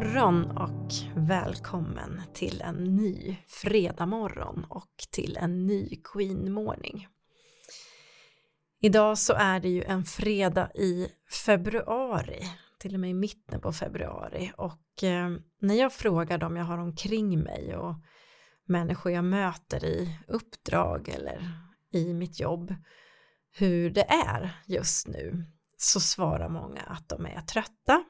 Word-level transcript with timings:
Morgon 0.00 0.50
och 0.50 0.92
välkommen 1.14 2.22
till 2.34 2.60
en 2.60 2.96
ny 2.96 3.36
fredagmorgon 3.46 4.66
och 4.70 4.94
till 5.10 5.36
en 5.36 5.66
ny 5.66 6.00
Queen 6.04 6.52
Morning. 6.52 7.08
Idag 8.80 9.18
så 9.18 9.32
är 9.32 9.60
det 9.60 9.68
ju 9.68 9.82
en 9.82 10.04
fredag 10.04 10.70
i 10.74 11.08
februari, 11.44 12.42
till 12.78 12.94
och 12.94 13.00
med 13.00 13.10
i 13.10 13.14
mitten 13.14 13.60
på 13.60 13.72
februari 13.72 14.52
och 14.56 15.04
eh, 15.04 15.30
när 15.60 15.74
jag 15.74 15.92
frågar 15.92 16.38
dem 16.38 16.56
jag 16.56 16.64
har 16.64 16.78
omkring 16.78 17.40
mig 17.40 17.76
och 17.76 17.94
människor 18.66 19.12
jag 19.12 19.24
möter 19.24 19.84
i 19.84 20.18
uppdrag 20.28 21.08
eller 21.08 21.50
i 21.92 22.14
mitt 22.14 22.40
jobb 22.40 22.74
hur 23.52 23.90
det 23.90 24.10
är 24.10 24.62
just 24.66 25.08
nu 25.08 25.44
så 25.76 26.00
svarar 26.00 26.48
många 26.48 26.80
att 26.80 27.08
de 27.08 27.26
är 27.26 27.40
trötta, 27.40 28.04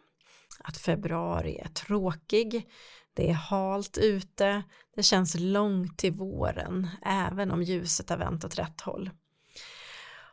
att 0.65 0.77
februari 0.77 1.59
är 1.59 1.69
tråkig, 1.69 2.69
det 3.15 3.31
är 3.31 3.35
halt 3.35 3.99
ute, 3.99 4.63
det 4.97 5.03
känns 5.03 5.37
långt 5.39 5.99
till 5.99 6.13
våren 6.13 6.89
även 7.03 7.51
om 7.51 7.63
ljuset 7.63 8.11
har 8.11 8.17
vänt 8.17 8.45
åt 8.45 8.59
rätt 8.59 8.81
håll. 8.81 9.11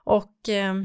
Och 0.03 0.49
eh, 0.49 0.75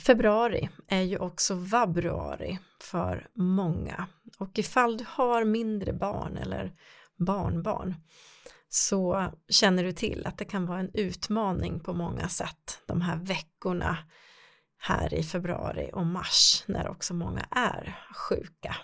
februari 0.00 0.68
är 0.88 1.02
ju 1.02 1.18
också 1.18 1.54
vabruari 1.54 2.58
för 2.82 3.28
många. 3.34 4.06
Och 4.38 4.58
ifall 4.58 4.96
du 4.96 5.04
har 5.08 5.44
mindre 5.44 5.92
barn 5.92 6.36
eller 6.36 6.72
barnbarn 7.16 7.94
så 8.68 9.32
känner 9.48 9.84
du 9.84 9.92
till 9.92 10.26
att 10.26 10.38
det 10.38 10.44
kan 10.44 10.66
vara 10.66 10.80
en 10.80 10.90
utmaning 10.94 11.80
på 11.80 11.92
många 11.92 12.28
sätt 12.28 12.82
de 12.86 13.00
här 13.00 13.16
veckorna 13.16 13.98
här 14.86 15.14
i 15.14 15.22
februari 15.22 15.90
och 15.92 16.06
mars 16.06 16.64
när 16.66 16.88
också 16.88 17.14
många 17.14 17.46
är 17.50 17.98
sjuka. 18.14 18.76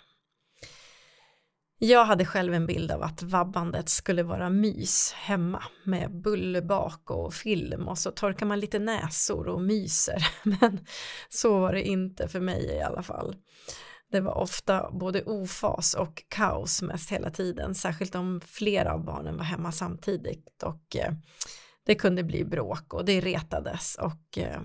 Jag 1.78 2.04
hade 2.04 2.24
själv 2.24 2.54
en 2.54 2.66
bild 2.66 2.90
av 2.90 3.02
att 3.02 3.22
vabbandet 3.22 3.88
skulle 3.88 4.22
vara 4.22 4.50
mys 4.50 5.12
hemma 5.12 5.62
med 5.84 6.22
bullebak 6.22 7.10
och 7.10 7.34
film 7.34 7.88
och 7.88 7.98
så 7.98 8.10
torkar 8.10 8.46
man 8.46 8.60
lite 8.60 8.78
näsor 8.78 9.48
och 9.48 9.62
myser 9.62 10.26
men 10.42 10.86
så 11.28 11.58
var 11.60 11.72
det 11.72 11.82
inte 11.82 12.28
för 12.28 12.40
mig 12.40 12.64
i 12.64 12.80
alla 12.82 13.02
fall. 13.02 13.36
Det 14.12 14.20
var 14.20 14.34
ofta 14.34 14.90
både 14.90 15.22
ofas 15.22 15.94
och 15.94 16.22
kaos 16.28 16.82
mest 16.82 17.10
hela 17.10 17.30
tiden, 17.30 17.74
särskilt 17.74 18.14
om 18.14 18.40
flera 18.40 18.92
av 18.92 19.04
barnen 19.04 19.36
var 19.36 19.44
hemma 19.44 19.72
samtidigt 19.72 20.62
och 20.62 20.96
eh, 20.96 21.12
det 21.86 21.94
kunde 21.94 22.24
bli 22.24 22.44
bråk 22.44 22.94
och 22.94 23.04
det 23.04 23.20
retades 23.20 23.94
och 23.94 24.38
eh, 24.38 24.60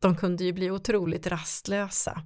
de 0.00 0.16
kunde 0.16 0.44
ju 0.44 0.52
bli 0.52 0.70
otroligt 0.70 1.26
rastlösa, 1.26 2.22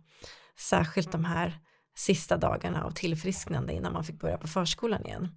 särskilt 0.59 1.13
de 1.13 1.25
här 1.25 1.59
sista 1.97 2.37
dagarna 2.37 2.85
av 2.85 2.91
tillfrisknande 2.91 3.73
innan 3.73 3.93
man 3.93 4.05
fick 4.05 4.21
börja 4.21 4.39
på 4.39 4.49
förskolan 4.49 5.07
igen. 5.07 5.29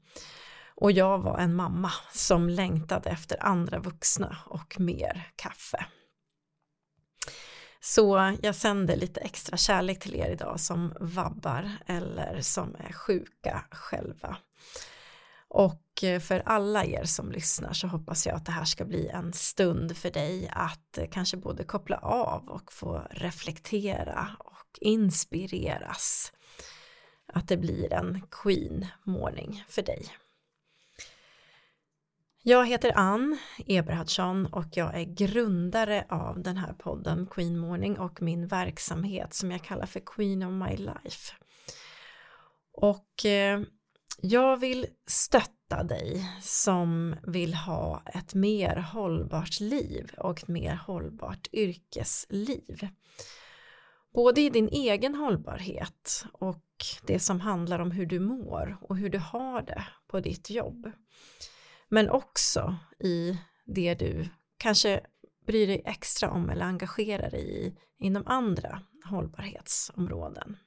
Och 0.76 0.92
jag 0.92 1.20
var 1.20 1.38
en 1.38 1.56
mamma 1.56 1.92
som 2.14 2.50
längtade 2.50 3.10
efter 3.10 3.44
andra 3.44 3.80
vuxna 3.80 4.38
och 4.46 4.80
mer 4.80 5.32
kaffe. 5.36 5.86
Så 7.80 8.36
jag 8.42 8.56
sänder 8.56 8.96
lite 8.96 9.20
extra 9.20 9.58
kärlek 9.58 10.00
till 10.00 10.16
er 10.16 10.30
idag 10.30 10.60
som 10.60 10.94
vabbar 11.00 11.72
eller 11.86 12.42
som 12.42 12.76
är 12.76 12.94
sjuka 12.94 13.66
själva. 13.72 14.38
Och 15.50 16.04
eh, 16.04 16.20
för 16.20 16.40
alla 16.46 16.86
er 16.86 17.04
som 17.04 17.32
lyssnar 17.32 17.74
så 17.74 17.88
hoppas 17.88 18.26
jag 18.26 18.36
att 18.36 18.46
det 18.46 18.52
här 18.52 18.66
ska 18.66 18.86
bli 18.86 19.08
en 19.08 19.34
stund 19.34 19.98
för 19.98 20.12
dig 20.12 20.50
att 20.54 20.98
eh, 20.98 21.08
kanske 21.12 21.38
både 21.38 21.64
koppla 21.64 21.98
av 21.98 22.50
och 22.50 22.74
få 22.74 23.08
reflektera 23.12 24.28
och 24.40 24.80
inspireras. 24.82 26.34
Att 27.34 27.48
det 27.48 27.58
blir 27.58 27.94
en 27.94 28.22
Queen 28.32 28.86
morning 29.04 29.64
för 29.68 29.82
dig. 29.82 30.08
Jag 32.42 32.66
heter 32.66 32.92
Ann 32.96 33.38
Eberhardsson 33.66 34.46
och 34.46 34.66
jag 34.74 35.00
är 35.00 35.04
grundare 35.04 36.06
av 36.10 36.42
den 36.44 36.58
här 36.58 36.74
podden 36.74 37.28
Queen 37.28 37.58
Morning 37.58 38.00
och 38.00 38.22
min 38.22 38.48
verksamhet 38.48 39.34
som 39.34 39.52
jag 39.52 39.62
kallar 39.64 39.86
för 39.86 40.02
Queen 40.06 40.44
of 40.44 40.52
My 40.70 40.78
Life. 40.78 41.34
Och 42.72 43.26
eh, 43.26 43.62
jag 44.22 44.58
vill 44.58 44.88
stötta 45.06 45.84
dig 45.84 46.26
som 46.42 47.16
vill 47.24 47.54
ha 47.54 48.04
ett 48.14 48.34
mer 48.34 48.76
hållbart 48.76 49.60
liv 49.60 50.12
och 50.18 50.38
ett 50.38 50.48
mer 50.48 50.76
hållbart 50.76 51.48
yrkesliv. 51.54 52.88
Både 54.14 54.42
i 54.42 54.50
din 54.50 54.70
egen 54.70 55.16
hållbarhet 55.16 56.26
och 56.32 56.64
det 57.04 57.20
som 57.20 57.40
handlar 57.40 57.80
om 57.80 57.92
hur 57.92 58.06
du 58.06 58.20
mår 58.20 58.78
och 58.82 58.98
hur 58.98 59.10
du 59.10 59.18
har 59.18 59.62
det 59.62 59.84
på 60.08 60.20
ditt 60.20 60.50
jobb. 60.50 60.92
Men 61.90 62.10
också 62.10 62.76
i 63.00 63.40
det 63.66 63.96
du 63.96 64.30
kanske 64.58 65.02
bryr 65.48 65.68
dig 65.68 65.82
extra 65.86 66.32
om 66.32 66.50
eller 66.50 66.66
engagerar 66.66 67.32
dig 67.32 67.66
i 67.66 67.78
inom 68.00 68.28
andra 68.28 68.82
hållbarhetsområden. 69.06 70.58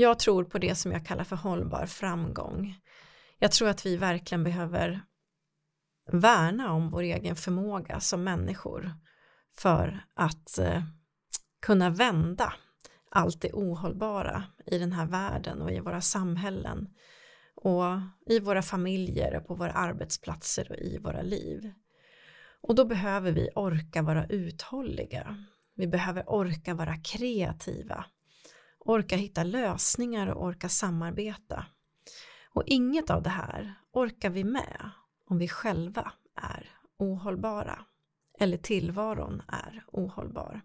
Jag 0.00 0.18
tror 0.18 0.44
på 0.44 0.58
det 0.58 0.74
som 0.74 0.92
jag 0.92 1.06
kallar 1.06 1.24
för 1.24 1.36
hållbar 1.36 1.86
framgång. 1.86 2.78
Jag 3.38 3.52
tror 3.52 3.68
att 3.68 3.86
vi 3.86 3.96
verkligen 3.96 4.44
behöver 4.44 5.00
värna 6.12 6.72
om 6.72 6.90
vår 6.90 7.02
egen 7.02 7.36
förmåga 7.36 8.00
som 8.00 8.24
människor 8.24 8.92
för 9.56 10.04
att 10.14 10.58
eh, 10.58 10.82
kunna 11.62 11.90
vända 11.90 12.52
allt 13.10 13.40
det 13.40 13.52
ohållbara 13.52 14.44
i 14.66 14.78
den 14.78 14.92
här 14.92 15.06
världen 15.06 15.62
och 15.62 15.72
i 15.72 15.80
våra 15.80 16.00
samhällen 16.00 16.88
och 17.54 17.84
i 18.26 18.40
våra 18.40 18.62
familjer 18.62 19.36
och 19.36 19.46
på 19.46 19.54
våra 19.54 19.72
arbetsplatser 19.72 20.66
och 20.70 20.76
i 20.76 20.98
våra 20.98 21.22
liv. 21.22 21.72
Och 22.60 22.74
då 22.74 22.84
behöver 22.84 23.32
vi 23.32 23.50
orka 23.54 24.02
vara 24.02 24.26
uthålliga. 24.26 25.44
Vi 25.74 25.86
behöver 25.86 26.24
orka 26.26 26.74
vara 26.74 26.96
kreativa 26.96 28.04
orka 28.78 29.16
hitta 29.16 29.42
lösningar 29.42 30.26
och 30.26 30.44
orka 30.44 30.68
samarbeta. 30.68 31.66
Och 32.50 32.62
inget 32.66 33.10
av 33.10 33.22
det 33.22 33.30
här 33.30 33.74
orkar 33.92 34.30
vi 34.30 34.44
med 34.44 34.90
om 35.26 35.38
vi 35.38 35.48
själva 35.48 36.12
är 36.36 36.70
ohållbara 36.98 37.84
eller 38.40 38.56
tillvaron 38.56 39.42
är 39.48 39.84
ohållbar. 39.92 40.62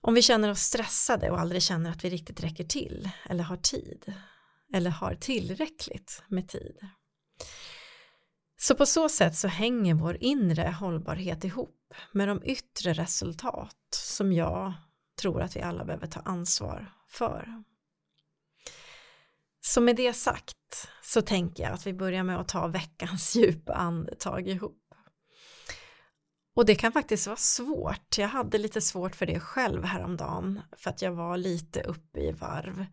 Om 0.00 0.14
vi 0.14 0.22
känner 0.22 0.50
oss 0.50 0.60
stressade 0.60 1.30
och 1.30 1.40
aldrig 1.40 1.62
känner 1.62 1.90
att 1.90 2.04
vi 2.04 2.10
riktigt 2.10 2.40
räcker 2.40 2.64
till 2.64 3.10
eller 3.28 3.44
har 3.44 3.56
tid 3.56 4.14
eller 4.72 4.90
har 4.90 5.14
tillräckligt 5.14 6.22
med 6.28 6.48
tid. 6.48 6.88
Så 8.56 8.74
på 8.74 8.86
så 8.86 9.08
sätt 9.08 9.36
så 9.36 9.48
hänger 9.48 9.94
vår 9.94 10.16
inre 10.20 10.74
hållbarhet 10.80 11.44
ihop 11.44 11.94
med 12.12 12.28
de 12.28 12.42
yttre 12.44 12.92
resultat 12.92 13.76
som 13.90 14.32
jag 14.32 14.72
tror 15.20 15.42
att 15.42 15.56
vi 15.56 15.60
alla 15.60 15.84
behöver 15.84 16.06
ta 16.06 16.20
ansvar 16.20 16.92
för. 17.08 17.62
Så 19.60 19.80
med 19.80 19.96
det 19.96 20.12
sagt 20.12 20.88
så 21.02 21.22
tänker 21.22 21.62
jag 21.62 21.72
att 21.72 21.86
vi 21.86 21.92
börjar 21.92 22.22
med 22.22 22.40
att 22.40 22.48
ta 22.48 22.66
veckans 22.66 23.36
djupa 23.36 23.74
andetag 23.74 24.48
ihop. 24.48 24.76
Och 26.54 26.66
det 26.66 26.74
kan 26.74 26.92
faktiskt 26.92 27.26
vara 27.26 27.36
svårt. 27.36 28.18
Jag 28.18 28.28
hade 28.28 28.58
lite 28.58 28.80
svårt 28.80 29.16
för 29.16 29.26
det 29.26 29.40
själv 29.40 29.84
häromdagen 29.84 30.60
för 30.76 30.90
att 30.90 31.02
jag 31.02 31.12
var 31.12 31.36
lite 31.36 31.82
uppe 31.82 32.20
i 32.20 32.32
varv. 32.32 32.86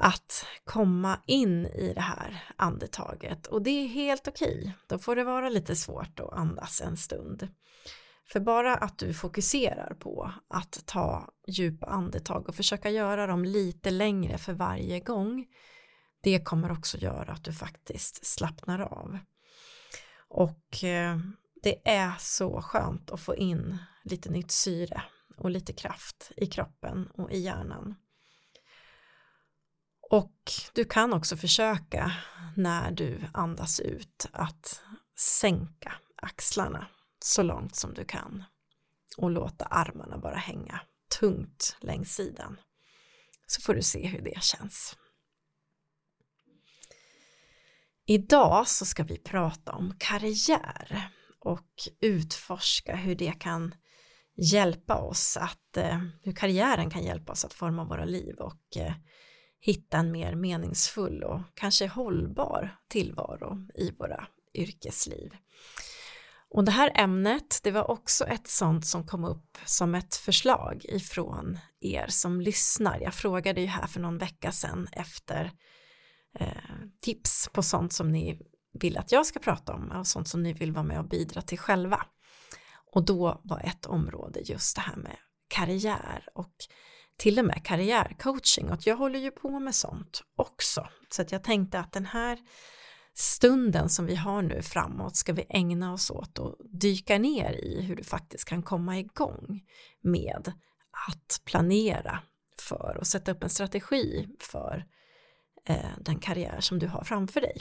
Att 0.00 0.46
komma 0.64 1.20
in 1.26 1.66
i 1.66 1.92
det 1.94 2.00
här 2.00 2.44
andetaget 2.56 3.46
och 3.46 3.62
det 3.62 3.70
är 3.70 3.88
helt 3.88 4.28
okej. 4.28 4.74
Då 4.86 4.98
får 4.98 5.16
det 5.16 5.24
vara 5.24 5.48
lite 5.48 5.76
svårt 5.76 6.20
att 6.20 6.32
andas 6.32 6.80
en 6.80 6.96
stund. 6.96 7.48
För 8.26 8.40
bara 8.40 8.74
att 8.74 8.98
du 8.98 9.14
fokuserar 9.14 9.94
på 9.94 10.32
att 10.48 10.86
ta 10.86 11.28
djupa 11.46 11.86
andetag 11.86 12.48
och 12.48 12.54
försöka 12.54 12.90
göra 12.90 13.26
dem 13.26 13.44
lite 13.44 13.90
längre 13.90 14.38
för 14.38 14.52
varje 14.52 15.00
gång 15.00 15.46
det 16.24 16.44
kommer 16.44 16.72
också 16.72 16.98
göra 16.98 17.32
att 17.32 17.44
du 17.44 17.52
faktiskt 17.52 18.26
slappnar 18.26 18.80
av. 18.80 19.18
Och 20.28 20.84
eh, 20.84 21.18
det 21.62 21.88
är 21.88 22.12
så 22.18 22.62
skönt 22.62 23.10
att 23.10 23.20
få 23.20 23.36
in 23.36 23.78
lite 24.04 24.30
nytt 24.30 24.50
syre 24.50 25.02
och 25.36 25.50
lite 25.50 25.72
kraft 25.72 26.32
i 26.36 26.46
kroppen 26.46 27.06
och 27.14 27.32
i 27.32 27.38
hjärnan. 27.38 27.94
Och 30.10 30.52
du 30.74 30.84
kan 30.84 31.12
också 31.12 31.36
försöka 31.36 32.12
när 32.56 32.90
du 32.90 33.20
andas 33.32 33.80
ut 33.80 34.28
att 34.32 34.82
sänka 35.16 35.92
axlarna 36.16 36.86
så 37.24 37.42
långt 37.42 37.76
som 37.76 37.94
du 37.94 38.04
kan 38.04 38.44
och 39.16 39.30
låta 39.30 39.64
armarna 39.64 40.18
bara 40.18 40.36
hänga 40.36 40.80
tungt 41.20 41.76
längs 41.80 42.14
sidan 42.14 42.60
så 43.46 43.60
får 43.60 43.74
du 43.74 43.82
se 43.82 44.06
hur 44.06 44.20
det 44.20 44.42
känns. 44.42 44.96
Idag 48.06 48.68
så 48.68 48.84
ska 48.84 49.02
vi 49.02 49.18
prata 49.18 49.72
om 49.72 49.94
karriär 49.98 51.08
och 51.38 51.88
utforska 52.00 52.96
hur 52.96 53.14
det 53.14 53.32
kan 53.32 53.74
hjälpa 54.36 54.94
oss 54.94 55.36
att, 55.36 55.76
eh, 55.76 56.02
hur 56.22 56.32
karriären 56.32 56.90
kan 56.90 57.04
hjälpa 57.04 57.32
oss 57.32 57.44
att 57.44 57.54
forma 57.54 57.84
våra 57.84 58.04
liv 58.04 58.34
och 58.36 58.76
eh, 58.76 58.94
hitta 59.60 59.98
en 59.98 60.12
mer 60.12 60.34
meningsfull 60.34 61.22
och 61.22 61.40
kanske 61.54 61.86
hållbar 61.86 62.76
tillvaro 62.88 63.68
i 63.74 63.90
våra 63.90 64.26
yrkesliv. 64.54 65.36
Och 66.54 66.64
det 66.64 66.70
här 66.70 66.92
ämnet, 66.94 67.60
det 67.62 67.70
var 67.70 67.90
också 67.90 68.24
ett 68.24 68.48
sånt 68.48 68.86
som 68.86 69.06
kom 69.06 69.24
upp 69.24 69.58
som 69.64 69.94
ett 69.94 70.16
förslag 70.16 70.84
ifrån 70.84 71.58
er 71.80 72.06
som 72.08 72.40
lyssnar. 72.40 73.00
Jag 73.00 73.14
frågade 73.14 73.60
ju 73.60 73.66
här 73.66 73.86
för 73.86 74.00
någon 74.00 74.18
vecka 74.18 74.52
sedan 74.52 74.88
efter 74.92 75.52
eh, 76.38 76.48
tips 77.02 77.48
på 77.52 77.62
sånt 77.62 77.92
som 77.92 78.12
ni 78.12 78.40
vill 78.80 78.98
att 78.98 79.12
jag 79.12 79.26
ska 79.26 79.38
prata 79.38 79.74
om 79.74 79.90
och 79.90 80.06
sånt 80.06 80.28
som 80.28 80.42
ni 80.42 80.52
vill 80.52 80.72
vara 80.72 80.84
med 80.84 80.98
och 80.98 81.08
bidra 81.08 81.42
till 81.42 81.58
själva. 81.58 82.06
Och 82.92 83.04
då 83.04 83.40
var 83.44 83.60
ett 83.60 83.86
område 83.86 84.40
just 84.40 84.76
det 84.76 84.82
här 84.82 84.96
med 84.96 85.16
karriär 85.48 86.28
och 86.34 86.54
till 87.16 87.38
och 87.38 87.44
med 87.44 87.64
karriärcoaching 87.64 88.70
och 88.70 88.86
jag 88.86 88.96
håller 88.96 89.18
ju 89.18 89.30
på 89.30 89.60
med 89.60 89.74
sånt 89.74 90.22
också. 90.36 90.88
Så 91.10 91.22
att 91.22 91.32
jag 91.32 91.44
tänkte 91.44 91.78
att 91.78 91.92
den 91.92 92.06
här 92.06 92.38
stunden 93.14 93.88
som 93.88 94.06
vi 94.06 94.14
har 94.14 94.42
nu 94.42 94.62
framåt 94.62 95.16
ska 95.16 95.32
vi 95.32 95.46
ägna 95.48 95.92
oss 95.92 96.10
åt 96.10 96.38
och 96.38 96.56
dyka 96.64 97.18
ner 97.18 97.52
i 97.52 97.82
hur 97.82 97.96
du 97.96 98.04
faktiskt 98.04 98.44
kan 98.44 98.62
komma 98.62 98.98
igång 98.98 99.62
med 100.00 100.52
att 101.08 101.40
planera 101.44 102.18
för 102.58 102.96
och 103.00 103.06
sätta 103.06 103.32
upp 103.32 103.42
en 103.42 103.50
strategi 103.50 104.28
för 104.40 104.84
eh, 105.68 105.90
den 106.00 106.18
karriär 106.18 106.60
som 106.60 106.78
du 106.78 106.86
har 106.86 107.04
framför 107.04 107.40
dig. 107.40 107.56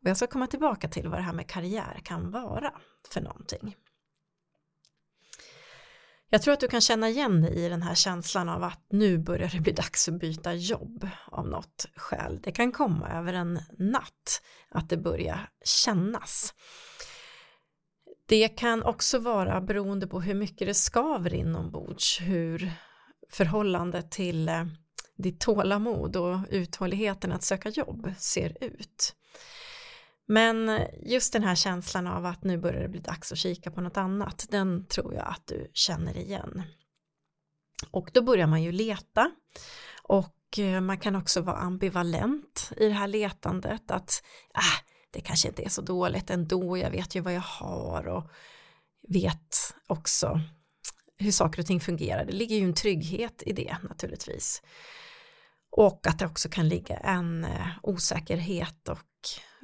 Och 0.00 0.08
jag 0.08 0.16
ska 0.16 0.26
komma 0.26 0.46
tillbaka 0.46 0.88
till 0.88 1.08
vad 1.08 1.18
det 1.18 1.22
här 1.22 1.32
med 1.32 1.48
karriär 1.48 2.00
kan 2.04 2.30
vara 2.30 2.72
för 3.12 3.20
någonting. 3.20 3.76
Jag 6.30 6.42
tror 6.42 6.54
att 6.54 6.60
du 6.60 6.68
kan 6.68 6.80
känna 6.80 7.08
igen 7.08 7.42
dig 7.42 7.64
i 7.64 7.68
den 7.68 7.82
här 7.82 7.94
känslan 7.94 8.48
av 8.48 8.64
att 8.64 8.86
nu 8.90 9.18
börjar 9.18 9.48
det 9.48 9.60
bli 9.60 9.72
dags 9.72 10.08
att 10.08 10.20
byta 10.20 10.54
jobb 10.54 11.08
av 11.26 11.48
något 11.48 11.86
skäl. 11.96 12.40
Det 12.42 12.52
kan 12.52 12.72
komma 12.72 13.08
över 13.08 13.32
en 13.32 13.60
natt 13.78 14.42
att 14.70 14.88
det 14.88 14.96
börjar 14.96 15.48
kännas. 15.64 16.54
Det 18.28 18.48
kan 18.48 18.82
också 18.82 19.18
vara 19.18 19.60
beroende 19.60 20.06
på 20.06 20.20
hur 20.20 20.34
mycket 20.34 20.68
det 20.68 20.74
skaver 20.74 21.34
inombords, 21.34 22.20
hur 22.20 22.72
förhållandet 23.30 24.10
till 24.10 24.48
eh, 24.48 24.64
ditt 25.16 25.40
tålamod 25.40 26.16
och 26.16 26.38
uthålligheten 26.50 27.32
att 27.32 27.42
söka 27.42 27.68
jobb 27.68 28.12
ser 28.18 28.64
ut. 28.64 29.14
Men 30.28 30.80
just 31.02 31.32
den 31.32 31.42
här 31.42 31.54
känslan 31.54 32.06
av 32.06 32.26
att 32.26 32.44
nu 32.44 32.58
börjar 32.58 32.82
det 32.82 32.88
bli 32.88 33.00
dags 33.00 33.32
att 33.32 33.38
kika 33.38 33.70
på 33.70 33.80
något 33.80 33.96
annat, 33.96 34.46
den 34.50 34.86
tror 34.86 35.14
jag 35.14 35.26
att 35.26 35.46
du 35.46 35.70
känner 35.72 36.16
igen. 36.16 36.62
Och 37.90 38.10
då 38.12 38.22
börjar 38.22 38.46
man 38.46 38.62
ju 38.62 38.72
leta 38.72 39.30
och 40.02 40.58
eh, 40.58 40.80
man 40.80 40.98
kan 40.98 41.16
också 41.16 41.40
vara 41.40 41.56
ambivalent 41.56 42.72
i 42.76 42.88
det 42.88 42.94
här 42.94 43.08
letandet 43.08 43.90
att 43.90 44.22
äh, 44.54 44.86
det 45.10 45.20
kanske 45.20 45.48
inte 45.48 45.64
är 45.64 45.68
så 45.68 45.82
dåligt 45.82 46.30
ändå, 46.30 46.78
jag 46.78 46.90
vet 46.90 47.14
ju 47.14 47.20
vad 47.20 47.34
jag 47.34 47.40
har 47.40 48.08
och 48.08 48.30
vet 49.08 49.74
också 49.86 50.40
hur 51.18 51.32
saker 51.32 51.60
och 51.60 51.66
ting 51.66 51.80
fungerar. 51.80 52.24
Det 52.24 52.32
ligger 52.32 52.56
ju 52.56 52.64
en 52.64 52.74
trygghet 52.74 53.42
i 53.46 53.52
det 53.52 53.76
naturligtvis. 53.82 54.62
Och 55.70 56.06
att 56.06 56.18
det 56.18 56.26
också 56.26 56.48
kan 56.48 56.68
ligga 56.68 56.96
en 56.96 57.44
eh, 57.44 57.68
osäkerhet 57.82 58.88
och 58.88 58.98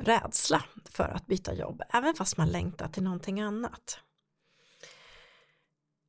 rädsla 0.02 0.64
för 0.90 1.08
att 1.08 1.26
byta 1.26 1.54
jobb, 1.54 1.82
även 1.92 2.14
fast 2.14 2.36
man 2.36 2.48
längtar 2.48 2.88
till 2.88 3.02
någonting 3.02 3.40
annat. 3.40 3.98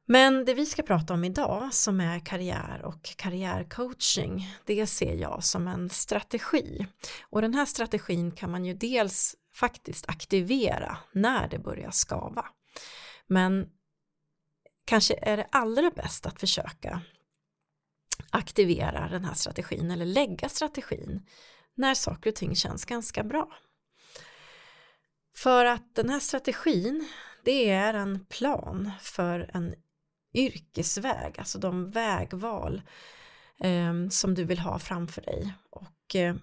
Men 0.05 0.45
det 0.45 0.53
vi 0.53 0.65
ska 0.65 0.83
prata 0.83 1.13
om 1.13 1.23
idag 1.23 1.73
som 1.73 1.99
är 1.99 2.19
karriär 2.19 2.81
och 2.85 3.03
karriärcoaching, 3.03 4.47
det 4.65 4.87
ser 4.87 5.15
jag 5.15 5.43
som 5.43 5.67
en 5.67 5.89
strategi. 5.89 6.87
Och 7.21 7.41
den 7.41 7.53
här 7.53 7.65
strategin 7.65 8.31
kan 8.31 8.51
man 8.51 8.65
ju 8.65 8.73
dels 8.73 9.35
faktiskt 9.53 10.09
aktivera 10.09 10.97
när 11.11 11.47
det 11.47 11.59
börjar 11.59 11.91
skava. 11.91 12.45
Men 13.27 13.69
kanske 14.85 15.19
är 15.21 15.37
det 15.37 15.47
allra 15.51 15.91
bäst 15.91 16.25
att 16.25 16.39
försöka 16.39 17.01
aktivera 18.29 19.09
den 19.09 19.25
här 19.25 19.33
strategin 19.33 19.91
eller 19.91 20.05
lägga 20.05 20.49
strategin 20.49 21.25
när 21.75 21.93
saker 21.93 22.29
och 22.29 22.35
ting 22.35 22.55
känns 22.55 22.85
ganska 22.85 23.23
bra. 23.23 23.53
För 25.35 25.65
att 25.65 25.95
den 25.95 26.09
här 26.09 26.19
strategin 26.19 27.09
det 27.43 27.69
är 27.69 27.93
en 27.93 28.25
plan 28.25 28.91
för 29.01 29.49
en 29.53 29.75
yrkesväg, 30.33 31.39
alltså 31.39 31.59
de 31.59 31.91
vägval 31.91 32.81
eh, 33.59 34.09
som 34.09 34.35
du 34.35 34.43
vill 34.43 34.59
ha 34.59 34.79
framför 34.79 35.21
dig. 35.21 35.53
Och 35.69 36.15
eh, 36.15 36.35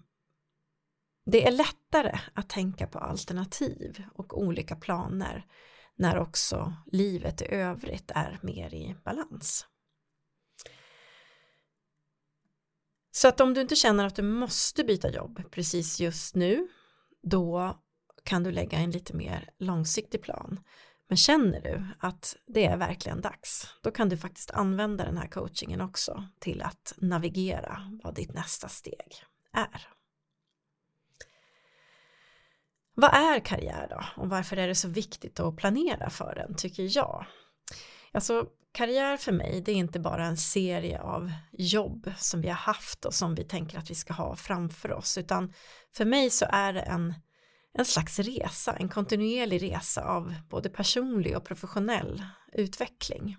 det 1.26 1.46
är 1.46 1.52
lättare 1.52 2.19
att 2.34 2.48
tänka 2.48 2.87
på 2.87 2.98
alternativ 2.98 4.04
och 4.14 4.38
olika 4.38 4.76
planer 4.76 5.46
när 5.96 6.19
också 6.19 6.75
livet 6.87 7.42
i 7.42 7.44
övrigt 7.44 8.10
är 8.14 8.38
mer 8.42 8.75
i 8.75 8.96
balans. 9.04 9.66
Så 13.12 13.28
att 13.28 13.40
om 13.40 13.54
du 13.54 13.60
inte 13.60 13.76
känner 13.76 14.06
att 14.06 14.16
du 14.16 14.22
måste 14.22 14.84
byta 14.84 15.10
jobb 15.10 15.42
precis 15.50 16.00
just 16.00 16.34
nu, 16.34 16.69
då 17.22 17.76
kan 18.25 18.43
du 18.43 18.52
lägga 18.52 18.78
en 18.78 18.90
lite 18.90 19.17
mer 19.17 19.50
långsiktig 19.58 20.22
plan. 20.22 20.61
Men 21.08 21.17
känner 21.17 21.61
du 21.61 21.87
att 21.99 22.37
det 22.46 22.67
är 22.67 22.76
verkligen 22.76 23.20
dags, 23.20 23.75
då 23.82 23.90
kan 23.90 24.08
du 24.08 24.17
faktiskt 24.17 24.50
använda 24.50 25.05
den 25.05 25.17
här 25.17 25.28
coachingen 25.28 25.81
också 25.81 26.25
till 26.38 26.62
att 26.62 26.94
navigera 26.96 27.99
vad 28.02 28.14
ditt 28.14 28.34
nästa 28.34 28.69
steg 28.69 29.25
är. 29.52 29.88
Vad 32.94 33.14
är 33.14 33.40
karriär 33.40 33.87
då 33.90 34.23
och 34.23 34.28
varför 34.28 34.56
är 34.56 34.69
det 34.69 34.75
så 34.75 34.88
viktigt 34.88 35.40
att 35.40 35.56
planera 35.56 36.11
för 36.11 36.34
den 36.34 36.55
tycker 36.56 36.96
jag? 36.96 37.26
Alltså 38.12 38.46
karriär 38.73 39.16
för 39.16 39.33
mig 39.33 39.61
det 39.61 39.73
är 39.73 39.76
inte 39.76 40.00
bara 40.00 40.26
en 40.26 40.37
serie 40.37 41.00
av 41.00 41.33
jobb 41.52 42.12
som 42.16 42.40
vi 42.40 42.49
har 42.49 42.54
haft 42.54 43.04
och 43.04 43.14
som 43.14 43.35
vi 43.35 43.44
tänker 43.44 43.78
att 43.78 43.90
vi 43.90 43.94
ska 43.94 44.12
ha 44.12 44.37
framför 44.37 44.92
oss 44.92 45.18
utan 45.18 45.52
för 45.92 46.04
mig 46.04 46.30
så 46.30 46.47
är 46.49 46.73
det 46.73 46.80
en, 46.80 47.14
en 47.72 47.84
slags 47.84 48.18
resa, 48.18 48.72
en 48.72 48.88
kontinuerlig 48.88 49.62
resa 49.62 50.04
av 50.04 50.34
både 50.48 50.68
personlig 50.68 51.36
och 51.36 51.44
professionell 51.44 52.22
utveckling. 52.52 53.36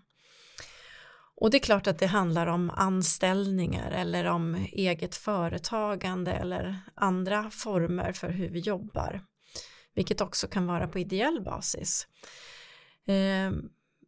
Och 1.36 1.52
det 1.52 1.58
är 1.58 1.60
klart 1.60 1.88
att 1.88 2.00
det 2.00 2.06
handlar 2.06 2.48
om 2.48 2.70
anställningar 2.70 3.92
eller 3.92 4.26
om 4.26 4.56
eget 4.72 5.16
företagande 5.16 6.32
eller 6.32 6.80
andra 6.96 7.50
former 7.50 8.12
för 8.12 8.30
hur 8.30 8.50
vi 8.50 8.60
jobbar, 8.60 9.22
vilket 9.94 10.22
också 10.22 10.48
kan 10.48 10.68
vara 10.68 10.88
på 10.88 11.00
ideell 11.00 11.42
basis. 11.42 12.08
Eh, 13.06 13.52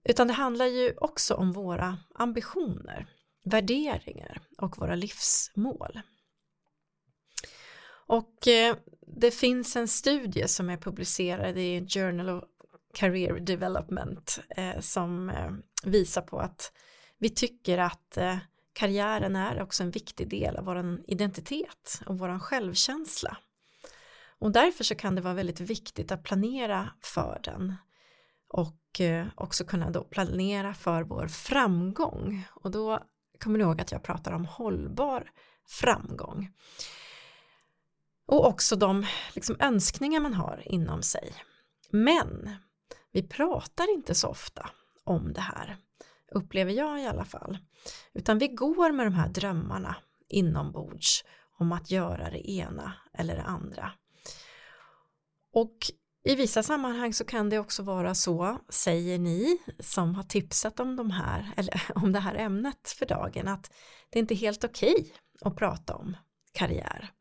utan 0.04 0.28
det 0.28 0.34
handlar 0.34 0.66
ju 0.66 0.94
också 0.98 1.34
om 1.34 1.52
våra 1.52 1.98
ambitioner, 2.16 3.08
värderingar 3.46 4.42
och 4.58 4.78
våra 4.78 4.96
livsmål. 4.96 6.02
Och 8.08 8.48
eh, 8.48 8.76
det 9.08 9.32
finns 9.32 9.76
en 9.76 9.88
studie 9.88 10.48
som 10.48 10.70
är 10.70 10.78
publicerad 10.78 11.58
i 11.58 11.88
Journal 11.88 12.30
of 12.30 12.44
Career 12.94 13.40
Development 13.40 14.40
eh, 14.50 14.80
som 14.80 15.30
eh, 15.30 15.52
visar 15.84 16.22
på 16.22 16.40
att 16.40 16.72
vi 17.18 17.30
tycker 17.30 17.78
att 17.78 18.18
eh, 18.18 18.38
karriären 18.74 19.36
är 19.36 19.62
också 19.62 19.84
en 19.84 19.92
viktig 19.92 20.30
del 20.30 20.58
av 20.58 20.66
vår 20.66 21.00
identitet 21.08 22.02
och 22.06 22.20
vår 22.20 22.40
självkänsla. 22.40 23.38
Och 24.40 24.52
därför 24.52 24.84
så 24.84 24.96
kan 24.96 25.16
det 25.16 25.22
vara 25.22 25.34
väldigt 25.34 25.60
viktigt 25.60 26.12
att 26.12 26.24
planera 26.24 26.90
för 27.02 27.40
den 27.44 27.76
och 28.48 29.02
eh, 29.02 29.28
också 29.36 29.66
kunna 29.66 29.90
då 29.90 30.04
planera 30.04 30.74
för 30.74 31.04
vår 31.04 31.28
framgång 31.28 32.48
och 32.52 32.72
då 32.72 33.04
kommer 33.40 33.58
ni 33.58 33.64
ihåg 33.64 33.82
att 33.82 33.92
jag 33.92 34.04
pratar 34.04 34.32
om 34.32 34.46
hållbar 34.46 35.32
framgång 35.68 36.52
och 38.34 38.46
också 38.46 38.76
de 38.76 39.06
liksom, 39.34 39.56
önskningar 39.60 40.20
man 40.20 40.34
har 40.34 40.64
inom 40.66 41.02
sig. 41.02 41.34
Men 41.92 42.50
vi 43.12 43.24
pratar 43.28 43.94
inte 43.94 44.16
så 44.16 44.28
ofta 44.28 44.70
om 45.04 45.34
det 45.34 45.42
här 45.42 45.78
upplever 46.32 46.72
jag 46.72 47.02
i 47.02 47.06
alla 47.06 47.26
fall. 47.26 47.58
Utan 48.14 48.38
vi 48.38 48.48
går 48.48 48.92
med 48.92 49.06
de 49.06 49.14
här 49.14 49.30
drömmarna 49.30 49.96
inombords 50.30 51.24
om 51.60 51.72
att 51.72 51.92
göra 51.92 52.30
det 52.30 52.52
ena 52.52 52.94
eller 53.14 53.36
det 53.36 53.44
andra. 53.44 53.92
Och 55.54 55.78
i 56.24 56.36
vissa 56.36 56.64
sammanhang 56.64 57.14
så 57.14 57.26
kan 57.26 57.50
det 57.50 57.60
också 57.60 57.84
vara 57.84 58.16
så, 58.16 58.60
säger 58.70 59.20
ni 59.20 59.58
som 59.80 60.16
har 60.16 60.24
tipsat 60.24 60.80
om, 60.80 60.96
de 60.96 61.12
här, 61.12 61.54
eller 61.58 61.82
om 61.96 62.12
det 62.12 62.20
här 62.20 62.36
ämnet 62.36 62.96
för 62.98 63.06
dagen, 63.06 63.48
att 63.48 63.74
det 64.10 64.20
är 64.20 64.22
inte 64.22 64.36
helt 64.36 64.64
okej 64.64 64.96
okay 64.96 65.12
att 65.42 65.56
prata 65.56 65.96
om 65.96 66.18
karriär. 66.52 67.12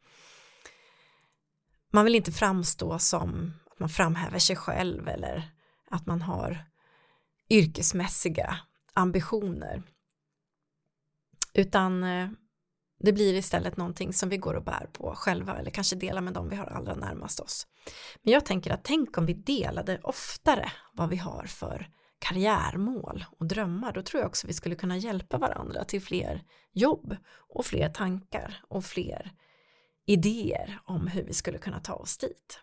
Man 1.95 2.05
vill 2.05 2.15
inte 2.15 2.33
framstå 2.33 2.99
som 2.99 3.53
att 3.71 3.81
man 3.81 3.89
framhäver 3.89 4.39
sig 4.39 4.57
själv 4.57 5.09
eller 5.09 5.51
att 5.91 6.07
man 6.07 6.23
har 6.23 6.65
yrkesmässiga 7.51 8.57
ambitioner. 8.95 9.83
Utan 11.55 12.05
eh, 12.05 12.29
det 13.01 13.13
blir 13.13 13.35
istället 13.35 13.77
någonting 13.77 14.13
som 14.13 14.29
vi 14.29 14.37
går 14.37 14.55
och 14.55 14.65
bär 14.65 14.89
på 14.93 15.15
själva 15.15 15.59
eller 15.59 15.71
kanske 15.71 15.97
delar 15.97 16.21
med 16.21 16.33
dem 16.33 16.49
vi 16.49 16.57
har 16.57 16.67
allra 16.67 16.95
närmast 16.95 17.41
oss. 17.41 17.67
Men 18.23 18.33
jag 18.33 18.47
tänker 18.47 18.71
att 18.73 18.85
tänk 18.85 19.19
om 19.19 19.27
vi 19.27 19.35
delade 19.35 20.01
oftare 20.03 20.73
vad 20.93 21.09
vi 21.09 21.17
har 21.17 21.45
för 21.45 21.89
karriärmål 22.19 23.25
och 23.39 23.47
drömmar, 23.47 23.93
då 23.93 24.03
tror 24.03 24.21
jag 24.21 24.29
också 24.29 24.47
vi 24.47 24.53
skulle 24.53 24.75
kunna 24.75 24.97
hjälpa 24.97 25.39
varandra 25.39 25.85
till 25.85 26.03
fler 26.03 26.43
jobb 26.73 27.17
och 27.55 27.67
fler 27.67 27.89
tankar 27.89 28.65
och 28.69 28.85
fler 28.85 29.33
idéer 30.06 30.80
om 30.85 31.06
hur 31.06 31.23
vi 31.23 31.32
skulle 31.32 31.59
kunna 31.59 31.80
ta 31.80 31.94
oss 31.94 32.18
dit. 32.18 32.59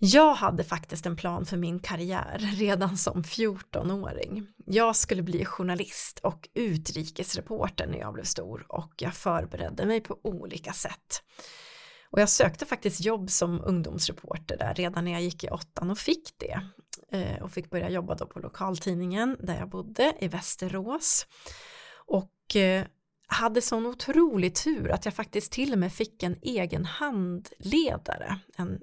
Jag 0.00 0.34
hade 0.34 0.64
faktiskt 0.64 1.06
en 1.06 1.16
plan 1.16 1.46
för 1.46 1.56
min 1.56 1.78
karriär 1.80 2.38
redan 2.38 2.96
som 2.96 3.22
14-åring. 3.22 4.46
Jag 4.66 4.96
skulle 4.96 5.22
bli 5.22 5.44
journalist 5.44 6.18
och 6.18 6.48
utrikesreporter 6.54 7.86
när 7.86 7.98
jag 7.98 8.14
blev 8.14 8.24
stor 8.24 8.66
och 8.68 8.92
jag 8.96 9.14
förberedde 9.14 9.86
mig 9.86 10.00
på 10.00 10.18
olika 10.22 10.72
sätt. 10.72 11.22
Och 12.10 12.20
jag 12.20 12.28
sökte 12.28 12.66
faktiskt 12.66 13.00
jobb 13.00 13.30
som 13.30 13.60
ungdomsreporter 13.64 14.56
där 14.56 14.74
redan 14.74 15.04
när 15.04 15.12
jag 15.12 15.22
gick 15.22 15.44
i 15.44 15.48
åttan 15.48 15.90
och 15.90 15.98
fick 15.98 16.34
det. 16.38 16.60
Eh, 17.12 17.42
och 17.42 17.52
fick 17.52 17.70
börja 17.70 17.90
jobba 17.90 18.14
då 18.14 18.26
på 18.26 18.38
lokaltidningen 18.38 19.36
där 19.40 19.58
jag 19.58 19.68
bodde 19.68 20.14
i 20.20 20.28
Västerås. 20.28 21.26
Och 22.06 22.56
eh, 22.56 22.86
hade 23.28 23.62
sån 23.62 23.86
otrolig 23.86 24.54
tur 24.54 24.90
att 24.90 25.04
jag 25.04 25.14
faktiskt 25.14 25.52
till 25.52 25.72
och 25.72 25.78
med 25.78 25.92
fick 25.92 26.22
en 26.22 26.38
egen 26.42 26.84
handledare, 26.84 28.38
en 28.56 28.80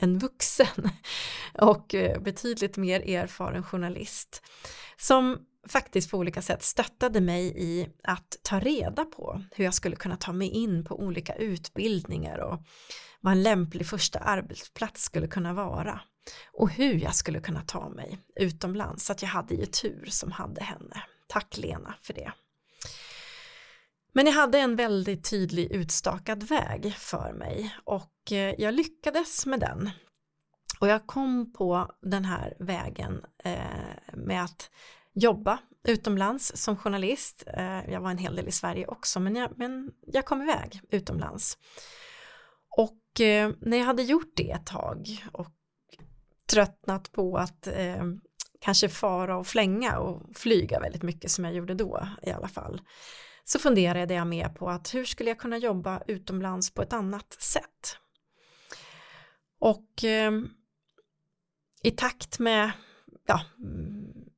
en 0.00 0.18
vuxen 0.18 0.90
och 1.54 1.94
eh, 1.94 2.20
betydligt 2.20 2.76
mer 2.76 3.00
erfaren 3.00 3.62
journalist 3.62 4.42
som 4.96 5.38
faktiskt 5.68 6.10
på 6.10 6.18
olika 6.18 6.42
sätt 6.42 6.62
stöttade 6.62 7.20
mig 7.20 7.52
i 7.56 7.88
att 8.04 8.36
ta 8.42 8.60
reda 8.60 9.04
på 9.04 9.42
hur 9.50 9.64
jag 9.64 9.74
skulle 9.74 9.96
kunna 9.96 10.16
ta 10.16 10.32
mig 10.32 10.48
in 10.48 10.84
på 10.84 11.00
olika 11.00 11.34
utbildningar 11.34 12.38
och 12.38 12.62
vad 13.20 13.32
en 13.32 13.42
lämplig 13.42 13.86
första 13.86 14.18
arbetsplats 14.18 15.02
skulle 15.02 15.28
kunna 15.28 15.52
vara 15.52 16.00
och 16.52 16.70
hur 16.70 16.94
jag 16.94 17.14
skulle 17.14 17.40
kunna 17.40 17.62
ta 17.62 17.88
mig 17.88 18.18
utomlands 18.36 19.04
så 19.04 19.12
att 19.12 19.22
jag 19.22 19.28
hade 19.28 19.54
ju 19.54 19.66
tur 19.66 20.06
som 20.08 20.32
hade 20.32 20.64
henne. 20.64 21.02
Tack 21.28 21.58
Lena 21.58 21.94
för 22.02 22.14
det. 22.14 22.32
Men 24.12 24.26
jag 24.26 24.32
hade 24.32 24.58
en 24.58 24.76
väldigt 24.76 25.30
tydlig 25.30 25.72
utstakad 25.72 26.42
väg 26.42 26.94
för 26.94 27.32
mig 27.32 27.76
och 27.84 28.32
eh, 28.32 28.54
jag 28.58 28.74
lyckades 28.74 29.46
med 29.46 29.60
den. 29.60 29.90
Och 30.80 30.88
jag 30.88 31.06
kom 31.06 31.52
på 31.52 31.90
den 32.02 32.24
här 32.24 32.56
vägen 32.58 33.24
eh, 33.44 33.60
med 34.12 34.44
att 34.44 34.70
jobba 35.14 35.58
utomlands 35.88 36.52
som 36.56 36.76
journalist. 36.76 37.44
Eh, 37.46 37.90
jag 37.90 38.00
var 38.00 38.10
en 38.10 38.18
hel 38.18 38.36
del 38.36 38.48
i 38.48 38.52
Sverige 38.52 38.86
också 38.86 39.20
men 39.20 39.36
jag, 39.36 39.58
men 39.58 39.90
jag 40.06 40.24
kom 40.24 40.42
iväg 40.42 40.80
utomlands. 40.90 41.58
Och 42.76 42.96
när 43.60 43.76
jag 43.76 43.84
hade 43.84 44.02
gjort 44.02 44.32
det 44.36 44.50
ett 44.50 44.66
tag 44.66 45.24
och 45.32 45.52
tröttnat 46.50 47.12
på 47.12 47.36
att 47.36 47.68
kanske 48.60 48.88
fara 48.88 49.36
och 49.36 49.46
flänga 49.46 49.98
och 49.98 50.36
flyga 50.36 50.80
väldigt 50.80 51.02
mycket 51.02 51.30
som 51.30 51.44
jag 51.44 51.54
gjorde 51.54 51.74
då 51.74 52.08
i 52.22 52.30
alla 52.30 52.48
fall 52.48 52.80
så 53.52 53.58
funderade 53.58 54.14
jag 54.14 54.26
mer 54.26 54.48
på 54.48 54.70
att 54.70 54.94
hur 54.94 55.04
skulle 55.04 55.30
jag 55.30 55.38
kunna 55.38 55.58
jobba 55.58 56.02
utomlands 56.06 56.74
på 56.74 56.82
ett 56.82 56.92
annat 56.92 57.32
sätt? 57.32 57.96
Och 59.60 60.04
eh, 60.04 60.32
i 61.82 61.90
takt 61.90 62.38
med 62.38 62.72
ja, 63.26 63.40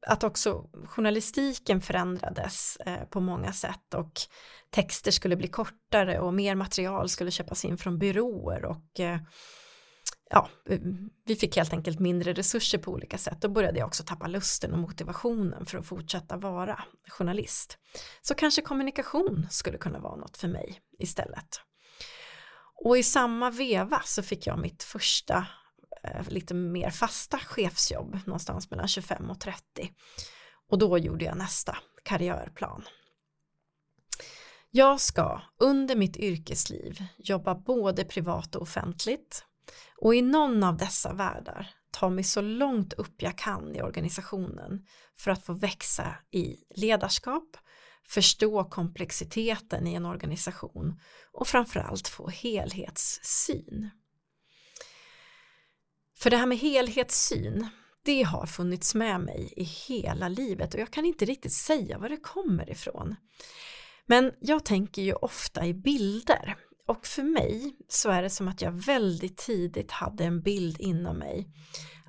att 0.07 0.25
också 0.25 0.71
journalistiken 0.85 1.81
förändrades 1.81 2.77
eh, 2.77 3.05
på 3.05 3.21
många 3.21 3.53
sätt 3.53 3.95
och 3.95 4.13
texter 4.71 5.11
skulle 5.11 5.37
bli 5.37 5.49
kortare 5.49 6.21
och 6.21 6.35
mer 6.35 6.55
material 6.55 7.09
skulle 7.09 7.31
köpas 7.31 7.65
in 7.65 7.79
från 7.79 7.99
byråer 7.99 8.65
och 8.65 9.01
eh, 9.01 9.21
ja, 10.33 10.49
eh, 10.69 10.81
vi 11.25 11.37
fick 11.37 11.57
helt 11.57 11.73
enkelt 11.73 12.01
mindre 12.01 12.33
resurser 12.33 12.79
på 12.79 12.91
olika 12.91 13.19
sätt. 13.19 13.41
Då 13.41 13.49
började 13.49 13.79
jag 13.79 13.87
också 13.87 14.05
tappa 14.05 14.27
lusten 14.27 14.73
och 14.73 14.79
motivationen 14.79 15.67
för 15.67 15.79
att 15.79 15.87
fortsätta 15.87 16.37
vara 16.37 16.85
journalist. 17.09 17.79
Så 18.23 18.35
kanske 18.35 18.63
kommunikation 18.63 19.47
skulle 19.51 19.79
kunna 19.79 19.99
vara 19.99 20.17
något 20.17 20.37
för 20.37 20.49
mig 20.49 20.81
istället. 20.99 21.61
Och 22.85 22.99
i 22.99 23.03
samma 23.03 23.51
veva 23.51 24.03
så 24.05 24.23
fick 24.23 24.47
jag 24.47 24.59
mitt 24.59 24.83
första 24.83 25.47
eh, 26.03 26.29
lite 26.29 26.55
mer 26.55 26.91
fasta 26.91 27.39
chefsjobb 27.39 28.19
någonstans 28.27 28.71
mellan 28.71 28.89
25 28.89 29.31
och 29.31 29.41
30. 29.41 29.63
Och 30.71 30.79
då 30.79 30.99
gjorde 30.99 31.25
jag 31.25 31.37
nästa 31.37 31.79
karriärplan. 32.03 32.85
Jag 34.71 35.01
ska 35.01 35.41
under 35.59 35.97
mitt 35.97 36.17
yrkesliv 36.17 37.05
jobba 37.19 37.55
både 37.55 38.05
privat 38.05 38.57
och 38.57 38.63
offentligt 38.63 39.45
och 39.97 40.15
i 40.15 40.23
någon 40.23 40.63
av 40.63 40.77
dessa 40.77 41.13
världar 41.13 41.75
ta 41.91 42.11
mig 42.11 42.25
så 42.25 42.41
långt 42.41 42.93
upp 42.93 43.23
jag 43.23 43.39
kan 43.39 43.77
i 43.77 43.83
organisationen 43.83 44.87
för 45.19 45.31
att 45.31 45.47
få 45.47 45.53
växa 45.53 46.15
i 46.31 46.57
ledarskap, 46.75 47.57
förstå 48.09 48.65
komplexiteten 48.65 49.87
i 49.87 49.95
en 49.95 50.07
organisation 50.07 51.01
och 51.33 51.49
framförallt 51.49 52.09
få 52.09 52.29
helhetssyn. 52.29 53.91
För 56.19 56.31
det 56.31 56.37
här 56.37 56.47
med 56.47 56.59
helhetssyn, 56.59 57.69
det 58.05 58.23
har 58.23 58.47
funnits 58.47 58.95
med 58.95 59.21
mig 59.21 59.55
i 59.57 59.65
hela 59.65 60.29
livet 60.29 60.75
och 60.75 60.81
jag 60.81 60.91
kan 60.91 61.05
inte 61.05 61.25
riktigt 61.25 61.53
säga 61.53 61.99
var 61.99 62.09
det 62.09 62.17
kommer 62.17 62.71
ifrån. 62.71 63.17
Men 64.07 64.33
jag 64.41 64.65
tänker 64.65 65.03
ju 65.03 65.13
ofta 65.13 65.67
i 65.67 65.75
bilder 65.75 66.57
och 66.93 67.07
för 67.07 67.23
mig 67.23 67.77
så 67.89 68.11
är 68.11 68.23
det 68.23 68.31
som 68.31 68.49
att 68.49 68.63
jag 68.63 68.73
väldigt 68.73 69.37
tidigt 69.37 69.91
hade 69.91 70.25
en 70.25 70.43
bild 70.43 70.81
inom 70.81 71.19
mig 71.19 71.49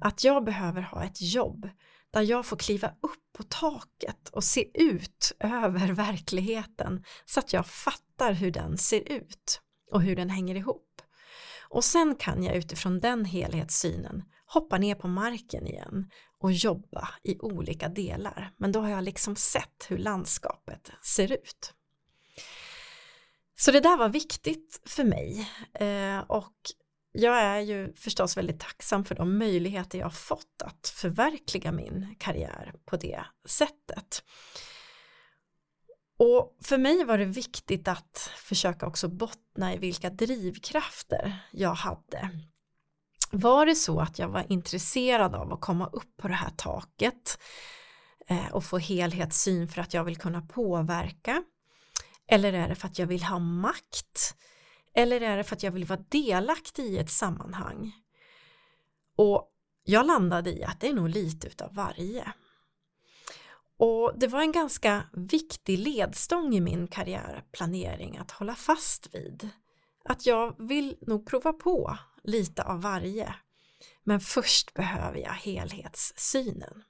att 0.02 0.24
jag 0.24 0.44
behöver 0.44 0.82
ha 0.82 1.04
ett 1.04 1.22
jobb 1.22 1.70
där 2.12 2.22
jag 2.22 2.46
får 2.46 2.58
kliva 2.58 2.88
upp 2.88 3.34
på 3.38 3.44
taket 3.44 4.30
och 4.32 4.44
se 4.44 4.82
ut 4.84 5.32
över 5.40 5.88
verkligheten 5.94 7.04
så 7.25 7.40
att 7.40 7.54
jag 7.54 7.68
fattar 7.68 8.34
hur 8.34 8.52
den 8.52 8.78
ser 8.78 9.12
ut 9.12 9.62
och 9.92 10.02
hur 10.02 10.16
den 10.16 10.30
hänger 10.30 10.56
ihop. 10.56 11.02
Och 11.70 11.84
sen 11.84 12.16
kan 12.16 12.44
jag 12.44 12.56
utifrån 12.56 13.00
den 13.00 13.25
helhetssynen 13.25 14.24
hoppa 14.46 14.78
ner 14.78 14.96
på 14.96 15.08
marken 15.08 15.68
igen 15.68 16.10
och 16.40 16.52
jobba 16.52 17.10
i 17.24 17.40
olika 17.40 17.90
delar. 17.90 18.52
Men 18.58 18.72
då 18.72 18.82
har 18.82 18.90
jag 18.90 19.04
liksom 19.04 19.36
sett 19.36 19.86
hur 19.88 19.98
landskapet 19.98 20.92
ser 21.02 21.32
ut. 21.32 21.74
Så 23.65 23.72
det 23.72 23.79
där 23.79 23.98
var 23.98 24.10
viktigt 24.10 24.82
för 24.86 25.03
mig 25.03 25.50
eh, 25.74 26.20
och 26.20 26.53
jag 27.12 27.41
är 27.41 27.60
ju 27.60 27.93
förstås 27.93 28.38
väldigt 28.38 28.60
tacksam 28.60 29.05
för 29.05 29.15
de 29.15 29.38
möjligheter 29.38 30.00
jag 30.00 30.13
fått 30.13 30.62
att 30.63 30.88
förverkliga 30.88 31.72
min 31.72 32.15
karriär 32.20 32.74
på 32.86 32.98
det 32.98 33.25
sättet. 33.46 34.24
Och 36.17 36.58
för 36.63 36.77
mig 36.77 37.03
var 37.03 37.17
det 37.17 37.25
viktigt 37.25 37.88
att 37.88 38.32
försöka 38.36 38.88
också 38.88 39.08
bottna 39.08 39.74
i 39.74 39.77
vilka 39.77 40.10
drivkrafter 40.10 41.39
jag 41.51 41.74
hade. 41.74 42.29
Var 43.32 43.65
det 43.65 43.75
så 43.75 44.00
att 44.00 44.20
jag 44.20 44.29
var 44.29 44.51
intresserad 44.51 45.36
av 45.36 45.53
att 45.53 45.62
komma 45.62 45.88
upp 45.88 46.17
på 46.17 46.27
det 46.27 46.34
här 46.34 46.51
taket 46.58 47.39
eh, 48.27 48.53
och 48.53 48.63
få 48.63 48.77
helhetssyn 48.77 49.67
för 49.67 49.82
att 49.82 49.93
jag 49.93 50.03
vill 50.03 50.17
kunna 50.17 50.41
påverka 50.41 51.43
eller 52.34 52.54
är 52.54 52.70
det 52.70 52.75
för 52.75 52.88
att 52.88 53.00
jag 53.00 53.08
vill 53.08 53.24
ha 53.24 53.40
makt? 53.40 54.36
Eller 54.94 55.22
är 55.22 55.38
det 55.38 55.44
för 55.44 55.56
att 55.56 55.63
jag 55.63 55.72
vill 55.72 55.86
vara 55.86 56.04
delaktig 56.10 56.84
i 56.86 56.98
ett 56.98 57.10
sammanhang? 57.10 57.92
Och 59.16 59.52
jag 59.84 60.06
landade 60.06 60.52
i 60.52 60.63
att 60.63 60.80
det 60.80 60.88
är 60.88 60.94
nog 60.94 61.10
lite 61.10 61.48
utav 61.48 61.75
varje. 61.75 62.34
Och 63.78 64.13
det 64.16 64.28
var 64.28 64.42
en 64.42 64.52
ganska 64.52 65.04
viktig 65.13 65.80
ledstång 65.80 66.56
i 66.56 66.62
min 66.62 66.88
karriärplanering 66.88 68.18
att 68.18 68.32
hålla 68.32 68.56
fast 68.56 69.16
vid. 69.16 69.50
Att 70.06 70.25
jag 70.25 70.68
vill 70.68 70.98
nog 71.02 71.25
prova 71.28 71.54
på 71.54 71.98
lite 72.24 72.63
av 72.63 72.82
varje. 72.82 73.36
Men 74.04 74.20
först 74.20 74.74
behöver 74.74 75.18
jag 75.18 75.34
helhetssynen. 75.34 76.84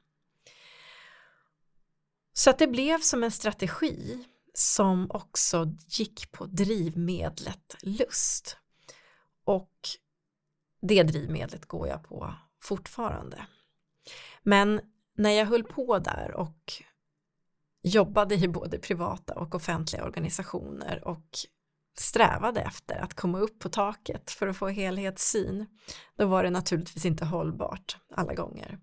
Så 2.34 2.50
att 2.50 2.60
det 2.60 2.68
blev 2.68 3.00
som 3.00 3.24
en 3.24 3.32
strategi 3.32 4.26
som 4.54 5.12
också 5.12 5.76
gick 5.88 6.32
på 6.32 6.46
drivmedlet 6.46 7.76
lust. 7.82 8.58
Och 9.46 9.74
det 10.82 11.04
drivmedlet 11.04 11.66
går 11.66 11.88
jag 11.88 12.04
på 12.04 12.34
fortfarande. 12.62 13.46
Men 14.44 14.82
när 15.18 15.30
jag 15.30 15.46
höll 15.46 15.64
på 15.64 16.00
där 16.00 16.32
och 16.32 16.74
jobbade 17.84 18.36
i 18.36 18.48
både 18.48 18.80
privata 18.80 19.34
och 19.34 19.56
offentliga 19.56 20.06
organisationer 20.06 21.08
och 21.08 21.28
strävade 21.98 22.62
efter 22.62 22.96
att 22.96 23.14
komma 23.14 23.40
upp 23.40 23.60
på 23.60 23.70
taket 23.70 24.32
för 24.32 24.48
att 24.48 24.58
få 24.58 24.68
helhetssyn, 24.68 25.66
då 26.16 26.28
var 26.28 26.44
det 26.44 26.50
naturligtvis 26.50 27.06
inte 27.06 27.26
hållbart 27.26 27.98
alla 28.12 28.34
gånger. 28.34 28.80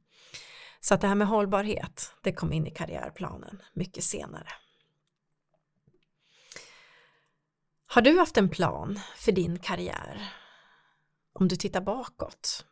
Så 0.80 0.94
att 0.94 1.00
det 1.00 1.08
här 1.08 1.14
med 1.14 1.28
hållbarhet, 1.28 2.14
det 2.22 2.32
kom 2.32 2.52
in 2.52 2.66
i 2.66 2.70
karriärplanen 2.70 3.62
mycket 3.74 4.04
senare. 4.04 4.48
Har 7.92 8.02
du 8.02 8.18
haft 8.18 8.36
en 8.36 8.48
plan 8.48 9.00
för 9.16 9.32
din 9.32 9.58
karriär? 9.58 10.32
Om 11.32 11.48
du 11.48 11.56
tittar 11.56 11.80
bakåt? 11.80 12.66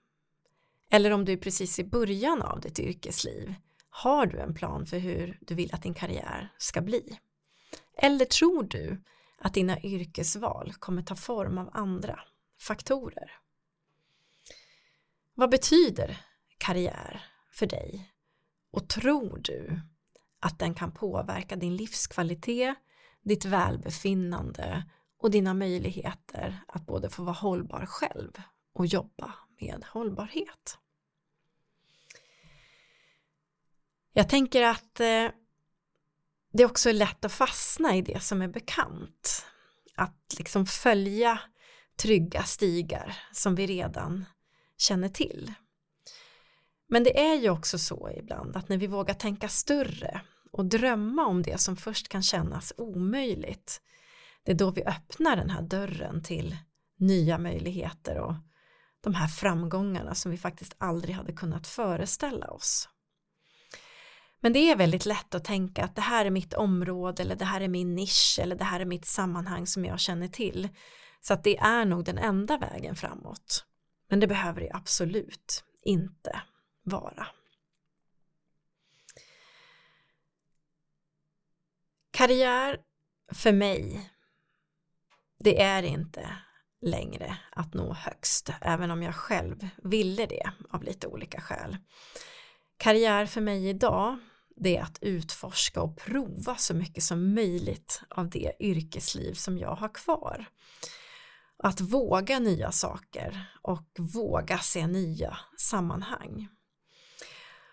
Eller 0.90 1.10
om 1.10 1.24
du 1.24 1.32
är 1.32 1.36
precis 1.36 1.78
i 1.78 1.84
början 1.84 2.42
av 2.42 2.60
ditt 2.60 2.78
yrkesliv? 2.78 3.54
Har 3.90 4.26
du 4.26 4.38
en 4.38 4.54
plan 4.54 4.86
för 4.86 4.98
hur 4.98 5.38
du 5.40 5.54
vill 5.54 5.74
att 5.74 5.82
din 5.82 5.94
karriär 5.94 6.52
ska 6.58 6.80
bli? 6.80 7.18
Eller 7.96 8.24
tror 8.24 8.62
du 8.62 9.02
att 9.38 9.54
dina 9.54 9.80
yrkesval 9.80 10.74
kommer 10.78 11.02
ta 11.02 11.14
form 11.14 11.58
av 11.58 11.70
andra 11.72 12.20
faktorer? 12.60 13.30
Vad 15.34 15.50
betyder 15.50 16.20
karriär 16.58 17.26
för 17.52 17.66
dig? 17.66 18.12
Och 18.70 18.88
tror 18.88 19.40
du 19.42 19.80
att 20.40 20.58
den 20.58 20.74
kan 20.74 20.92
påverka 20.92 21.56
din 21.56 21.76
livskvalitet, 21.76 22.74
ditt 23.22 23.44
välbefinnande 23.44 24.84
och 25.18 25.30
dina 25.30 25.54
möjligheter 25.54 26.60
att 26.68 26.86
både 26.86 27.10
få 27.10 27.22
vara 27.22 27.34
hållbar 27.34 27.86
själv 27.86 28.32
och 28.72 28.86
jobba 28.86 29.34
med 29.60 29.84
hållbarhet. 29.84 30.78
Jag 34.12 34.28
tänker 34.28 34.62
att 34.62 35.00
eh, 35.00 35.28
det 36.52 36.64
också 36.64 36.88
är 36.88 36.92
lätt 36.92 37.24
att 37.24 37.32
fastna 37.32 37.96
i 37.96 38.02
det 38.02 38.20
som 38.20 38.42
är 38.42 38.48
bekant. 38.48 39.46
Att 39.94 40.34
liksom 40.38 40.66
följa 40.66 41.40
trygga 42.02 42.42
stigar 42.42 43.16
som 43.32 43.54
vi 43.54 43.66
redan 43.66 44.24
känner 44.76 45.08
till. 45.08 45.52
Men 46.88 47.04
det 47.04 47.20
är 47.20 47.34
ju 47.34 47.50
också 47.50 47.78
så 47.78 48.10
ibland 48.16 48.56
att 48.56 48.68
när 48.68 48.76
vi 48.76 48.86
vågar 48.86 49.14
tänka 49.14 49.48
större 49.48 50.20
och 50.52 50.64
drömma 50.64 51.26
om 51.26 51.42
det 51.42 51.60
som 51.60 51.76
först 51.76 52.08
kan 52.08 52.22
kännas 52.22 52.72
omöjligt 52.76 53.80
det 54.48 54.52
är 54.52 54.56
då 54.56 54.70
vi 54.70 54.84
öppnar 54.84 55.36
den 55.36 55.50
här 55.50 55.62
dörren 55.62 56.22
till 56.22 56.56
nya 56.98 57.38
möjligheter 57.38 58.18
och 58.18 58.34
de 59.00 59.14
här 59.14 59.28
framgångarna 59.28 60.14
som 60.14 60.30
vi 60.30 60.36
faktiskt 60.36 60.74
aldrig 60.78 61.14
hade 61.14 61.32
kunnat 61.32 61.66
föreställa 61.66 62.46
oss. 62.46 62.88
Men 64.40 64.52
det 64.52 64.58
är 64.58 64.76
väldigt 64.76 65.06
lätt 65.06 65.34
att 65.34 65.44
tänka 65.44 65.84
att 65.84 65.96
det 65.96 66.02
här 66.02 66.24
är 66.24 66.30
mitt 66.30 66.54
område 66.54 67.22
eller 67.22 67.36
det 67.36 67.44
här 67.44 67.60
är 67.60 67.68
min 67.68 67.94
nisch 67.94 68.38
eller 68.42 68.56
det 68.56 68.64
här 68.64 68.80
är 68.80 68.84
mitt 68.84 69.04
sammanhang 69.04 69.66
som 69.66 69.84
jag 69.84 70.00
känner 70.00 70.28
till. 70.28 70.68
Så 71.20 71.34
att 71.34 71.44
det 71.44 71.58
är 71.58 71.84
nog 71.84 72.04
den 72.04 72.18
enda 72.18 72.58
vägen 72.58 72.96
framåt. 72.96 73.64
Men 74.10 74.20
det 74.20 74.26
behöver 74.26 74.60
det 74.60 74.70
absolut 74.72 75.64
inte 75.82 76.42
vara. 76.82 77.26
Karriär 82.10 82.78
för 83.32 83.52
mig 83.52 84.10
det 85.38 85.62
är 85.62 85.82
inte 85.82 86.30
längre 86.80 87.38
att 87.50 87.74
nå 87.74 87.92
högst, 87.92 88.50
även 88.60 88.90
om 88.90 89.02
jag 89.02 89.14
själv 89.14 89.68
ville 89.84 90.26
det 90.26 90.50
av 90.70 90.82
lite 90.82 91.06
olika 91.06 91.40
skäl. 91.40 91.76
Karriär 92.76 93.26
för 93.26 93.40
mig 93.40 93.68
idag, 93.68 94.18
det 94.56 94.76
är 94.76 94.82
att 94.82 94.98
utforska 95.00 95.82
och 95.82 95.96
prova 95.96 96.56
så 96.56 96.74
mycket 96.74 97.04
som 97.04 97.34
möjligt 97.34 98.02
av 98.08 98.30
det 98.30 98.52
yrkesliv 98.60 99.34
som 99.34 99.58
jag 99.58 99.74
har 99.74 99.94
kvar. 99.94 100.44
Att 101.62 101.80
våga 101.80 102.38
nya 102.38 102.72
saker 102.72 103.50
och 103.62 103.88
våga 103.98 104.58
se 104.58 104.86
nya 104.86 105.38
sammanhang. 105.58 106.48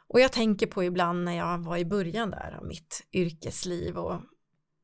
Och 0.08 0.20
jag 0.20 0.32
tänker 0.32 0.68
på 0.68 0.84
ibland 0.84 1.24
när 1.24 1.38
jag 1.38 1.58
var 1.58 1.78
i 1.78 1.86
början 1.86 2.30
där 2.30 2.58
av 2.60 2.66
mitt 2.66 3.08
yrkesliv 3.14 3.98
och 3.98 4.22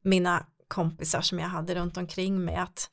mina 0.04 0.46
kompisar 0.72 1.22
som 1.22 1.40
jag 1.40 1.48
hade 1.48 1.76
runt 1.76 1.98
omkring 1.98 2.46
mig 2.46 2.56
att 2.56 2.90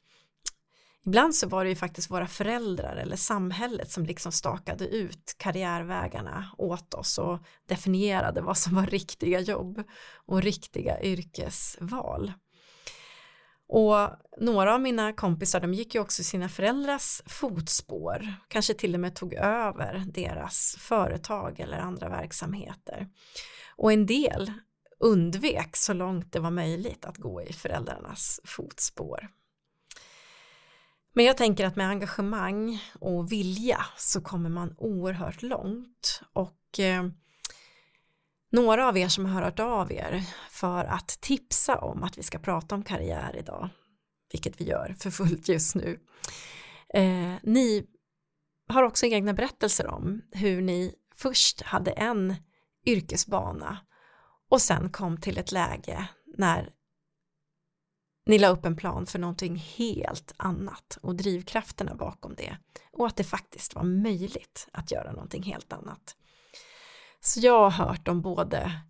ibland 1.07 1.35
så 1.35 1.49
var 1.49 1.64
det 1.64 1.71
ju 1.71 1.77
faktiskt 1.77 2.11
våra 2.11 2.27
föräldrar 2.27 2.97
eller 2.97 3.17
samhället 3.17 3.91
som 3.91 4.07
liksom 4.07 4.33
stakade 4.33 4.88
ut 4.88 5.35
karriärvägarna 5.38 6.51
åt 6.59 6.95
oss 6.95 7.19
och 7.19 7.38
definierade 7.69 8.41
vad 8.41 8.59
som 8.59 8.75
var 8.75 8.87
riktiga 8.87 9.41
jobb 9.41 9.83
och 10.27 10.43
riktiga 10.43 11.03
yrkesval. 11.03 12.33
Och 13.69 14.09
några 14.41 14.75
av 14.75 14.81
mina 14.81 15.12
kompisar 15.12 15.61
de 15.61 15.75
gick 15.75 15.95
ju 15.95 16.01
också 16.01 16.25
sina 16.25 16.49
föräldrars 16.49 17.23
fotspår, 17.27 18.35
kanske 18.49 18.75
till 18.75 18.95
och 18.95 19.01
med 19.01 19.14
tog 19.14 19.35
över 19.35 20.05
deras 20.07 20.77
företag 20.79 21.61
eller 21.61 21.79
andra 21.79 22.09
verksamheter. 22.09 23.09
Och 23.77 23.93
en 23.93 24.07
del 24.07 24.53
undvek 25.01 25.77
så 25.77 25.93
långt 25.93 26.33
det 26.33 26.41
var 26.41 26.51
möjligt 26.51 27.05
att 27.05 27.17
gå 27.17 27.43
i 27.43 27.53
föräldrarnas 27.53 28.41
fotspår. 28.45 29.29
Men 31.13 31.25
jag 31.25 31.37
tänker 31.37 31.67
att 31.67 31.77
med 31.77 31.89
engagemang 31.89 32.83
och 33.01 33.33
vilja 33.33 33.87
så 33.97 34.21
kommer 34.21 34.51
man 34.51 34.75
oerhört 34.79 35.43
långt 35.43 36.23
och 36.33 36.81
eh, 36.81 37.09
några 38.51 38.89
av 38.89 38.99
er 38.99 39.09
som 39.09 39.27
har 39.27 39.43
hört 39.43 39.61
av 39.61 39.93
er 39.93 40.23
för 40.51 40.85
att 40.85 41.09
tipsa 41.21 41.79
om 41.79 42.03
att 42.03 42.19
vi 42.19 42.23
ska 42.23 42.39
prata 42.39 42.75
om 42.75 42.85
karriär 42.85 43.37
idag, 43.39 43.69
vilket 44.33 44.61
vi 44.61 44.65
gör 44.65 44.97
för 44.99 45.11
fullt 45.11 45.49
just 45.49 45.75
nu. 45.75 46.01
Eh, 46.95 47.35
ni 47.43 47.87
har 48.69 48.83
också 48.83 49.07
egna 49.07 49.35
berättelser 49.35 49.87
om 49.87 50.23
hur 50.33 50.63
ni 50.63 50.95
först 51.15 51.63
hade 51.63 51.91
en 51.91 52.35
yrkesbana 52.87 53.79
och 54.49 54.61
sen 54.61 54.91
kom 54.91 55.21
till 55.21 55.39
ett 55.39 55.53
läge 55.53 56.09
när 56.37 56.71
ni 58.27 58.39
la 58.39 58.49
upp 58.49 58.65
en 58.65 58.77
plan 58.77 59.07
för 59.07 59.19
någonting 59.19 59.57
helt 59.57 60.35
annat 60.37 60.99
och 61.03 61.15
drivkrafterna 61.15 61.95
bakom 61.95 62.35
det 62.35 62.57
och 62.93 63.07
att 63.07 63.17
det 63.17 63.25
faktiskt 63.25 63.75
var 63.75 63.83
möjligt 63.83 64.69
att 64.73 64.91
göra 64.91 65.13
någonting 65.13 65.43
helt 65.43 65.73
annat. 65.73 66.17
Så 67.21 67.41
jag 67.41 67.71
har 67.71 67.87
hört 67.87 68.09
om 68.09 68.23
både 68.23 68.81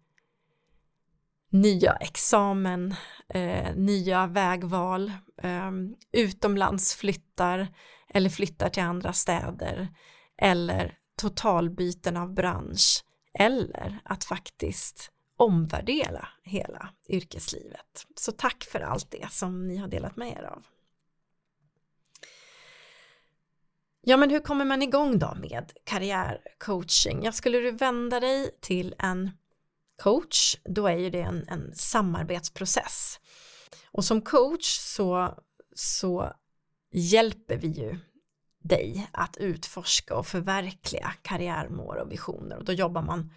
nya 1.50 1.92
examen, 1.92 2.94
eh, 3.28 3.74
nya 3.76 4.26
vägval, 4.26 5.12
eh, 5.42 5.70
utomlandsflyttar 6.12 7.68
eller 8.08 8.30
flyttar 8.30 8.68
till 8.68 8.82
andra 8.82 9.12
städer 9.12 9.88
eller 10.36 10.98
totalbyten 11.16 12.16
av 12.16 12.34
bransch 12.34 13.04
eller 13.38 14.00
att 14.04 14.24
faktiskt 14.24 15.12
omvärdera 15.38 16.28
hela 16.42 16.88
yrkeslivet. 17.08 18.06
Så 18.16 18.32
tack 18.32 18.64
för 18.64 18.80
allt 18.80 19.10
det 19.10 19.32
som 19.32 19.66
ni 19.68 19.76
har 19.76 19.88
delat 19.88 20.16
med 20.16 20.28
er 20.28 20.42
av. 20.42 20.66
Ja, 24.00 24.16
men 24.16 24.30
hur 24.30 24.40
kommer 24.40 24.64
man 24.64 24.82
igång 24.82 25.18
då 25.18 25.34
med 25.34 25.72
karriärcoaching? 25.84 27.24
Ja, 27.24 27.32
skulle 27.32 27.58
du 27.58 27.70
vända 27.70 28.20
dig 28.20 28.50
till 28.60 28.94
en 28.98 29.30
coach, 30.02 30.56
då 30.64 30.86
är 30.86 30.96
ju 30.96 31.10
det 31.10 31.20
en, 31.20 31.48
en 31.48 31.74
samarbetsprocess. 31.74 33.20
Och 33.90 34.04
som 34.04 34.22
coach 34.22 34.78
så, 34.78 35.38
så 35.74 36.32
hjälper 36.92 37.56
vi 37.56 37.68
ju 37.68 37.98
dig 38.62 39.08
att 39.12 39.36
utforska 39.36 40.16
och 40.16 40.26
förverkliga 40.26 41.14
karriärmål 41.22 41.98
och 41.98 42.12
visioner 42.12 42.56
och 42.56 42.64
då 42.64 42.72
jobbar 42.72 43.02
man 43.02 43.30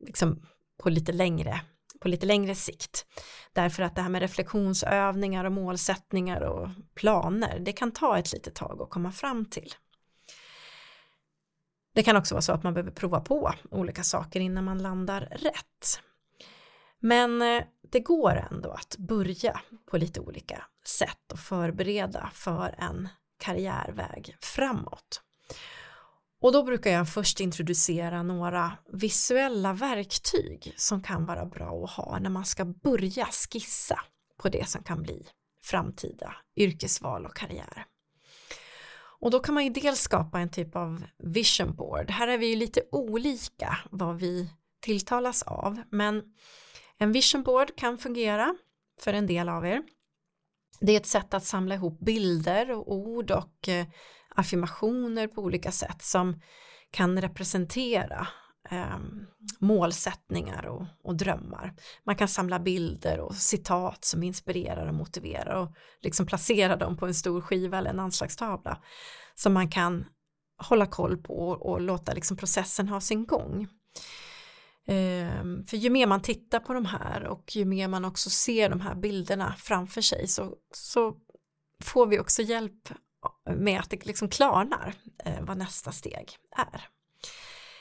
liksom 0.00 0.46
på 0.78 0.90
lite 0.90 1.12
längre 1.12 1.60
på 2.00 2.08
lite 2.08 2.26
längre 2.26 2.54
sikt. 2.54 3.06
Därför 3.52 3.82
att 3.82 3.94
det 3.96 4.02
här 4.02 4.08
med 4.08 4.22
reflektionsövningar 4.22 5.44
och 5.44 5.52
målsättningar 5.52 6.40
och 6.40 6.68
planer, 6.94 7.58
det 7.58 7.72
kan 7.72 7.92
ta 7.92 8.18
ett 8.18 8.32
litet 8.32 8.54
tag 8.54 8.82
att 8.82 8.90
komma 8.90 9.12
fram 9.12 9.44
till. 9.44 9.74
Det 11.94 12.02
kan 12.02 12.16
också 12.16 12.34
vara 12.34 12.42
så 12.42 12.52
att 12.52 12.62
man 12.62 12.74
behöver 12.74 12.90
prova 12.90 13.20
på 13.20 13.52
olika 13.70 14.02
saker 14.02 14.40
innan 14.40 14.64
man 14.64 14.78
landar 14.78 15.20
rätt. 15.20 16.00
Men 17.00 17.42
eh, 17.42 17.64
det 17.92 18.00
går 18.00 18.46
ändå 18.50 18.70
att 18.70 18.96
börja 18.98 19.60
på 19.90 19.98
lite 19.98 20.20
olika 20.20 20.64
sätt 20.86 21.32
och 21.32 21.38
förbereda 21.38 22.30
för 22.34 22.74
en 22.78 23.08
karriärväg 23.38 24.36
framåt. 24.40 25.22
Och 26.40 26.52
då 26.52 26.62
brukar 26.62 26.90
jag 26.90 27.08
först 27.08 27.40
introducera 27.40 28.22
några 28.22 28.72
visuella 28.92 29.72
verktyg 29.72 30.74
som 30.76 31.02
kan 31.02 31.26
vara 31.26 31.46
bra 31.46 31.84
att 31.84 31.90
ha 31.90 32.18
när 32.18 32.30
man 32.30 32.44
ska 32.44 32.64
börja 32.64 33.26
skissa 33.26 34.00
på 34.38 34.48
det 34.48 34.68
som 34.68 34.82
kan 34.82 35.02
bli 35.02 35.26
framtida 35.62 36.36
yrkesval 36.56 37.26
och 37.26 37.36
karriär. 37.36 37.84
Och 39.20 39.30
då 39.30 39.40
kan 39.40 39.54
man 39.54 39.64
ju 39.64 39.70
dels 39.70 40.00
skapa 40.00 40.40
en 40.40 40.50
typ 40.50 40.76
av 40.76 41.04
vision 41.18 41.74
board. 41.74 42.10
Här 42.10 42.28
är 42.28 42.38
vi 42.38 42.46
ju 42.46 42.56
lite 42.56 42.82
olika 42.92 43.78
vad 43.90 44.18
vi 44.18 44.50
tilltalas 44.80 45.42
av, 45.42 45.82
men 45.90 46.22
en 46.98 47.12
vision 47.12 47.42
board 47.42 47.76
kan 47.76 47.98
fungera 47.98 48.54
för 49.00 49.12
en 49.12 49.26
del 49.26 49.48
av 49.48 49.66
er. 49.66 49.82
Det 50.80 50.92
är 50.92 50.96
ett 50.96 51.06
sätt 51.06 51.34
att 51.34 51.44
samla 51.44 51.74
ihop 51.74 52.00
bilder 52.00 52.70
och 52.70 52.92
ord 52.92 53.30
och 53.30 53.68
eh, 53.68 53.86
affirmationer 54.38 55.26
på 55.26 55.42
olika 55.42 55.72
sätt 55.72 56.02
som 56.02 56.40
kan 56.90 57.20
representera 57.20 58.28
eh, 58.70 58.98
målsättningar 59.58 60.66
och, 60.66 60.86
och, 61.02 61.16
drömmar. 61.16 61.74
Man 62.04 62.16
kan 62.16 62.28
samla 62.28 62.58
bilder 62.58 63.20
och 63.20 63.34
citat 63.34 64.04
som 64.04 64.22
inspirerar 64.22 64.86
och 64.86 64.94
motiverar 64.94 65.54
och 65.54 65.72
liksom 66.00 66.26
placera 66.26 66.76
dem 66.76 66.96
på 66.96 67.06
en 67.06 67.14
stor 67.14 67.40
skiva 67.40 67.78
eller 67.78 67.90
en 67.90 68.00
anslagstavla 68.00 68.82
som 69.34 69.52
man 69.52 69.70
kan 69.70 70.04
hålla 70.58 70.86
koll 70.86 71.16
på 71.16 71.34
och, 71.34 71.66
och 71.66 71.80
låta 71.80 72.14
liksom 72.14 72.36
processen 72.36 72.88
ha 72.88 73.00
sin 73.00 73.26
gång. 73.26 73.68
Ehm, 74.86 75.66
för 75.66 75.76
ju 75.76 75.90
mer 75.90 76.06
man 76.06 76.22
tittar 76.22 76.60
på 76.60 76.74
de 76.74 76.84
här 76.84 77.24
och 77.24 77.56
ju 77.56 77.64
mer 77.64 77.88
man 77.88 78.04
också 78.04 78.30
ser 78.30 78.70
de 78.70 78.80
här 78.80 78.94
bilderna 78.94 79.54
framför 79.58 80.00
sig 80.00 80.28
så, 80.28 80.54
så 80.74 81.16
får 81.84 82.06
vi 82.06 82.18
också 82.18 82.42
hjälp 82.42 82.88
med 83.56 83.80
att 83.80 83.90
det 83.90 84.06
liksom 84.06 84.28
klarnar 84.28 84.94
eh, 85.24 85.40
vad 85.40 85.56
nästa 85.56 85.92
steg 85.92 86.36
är. 86.56 86.88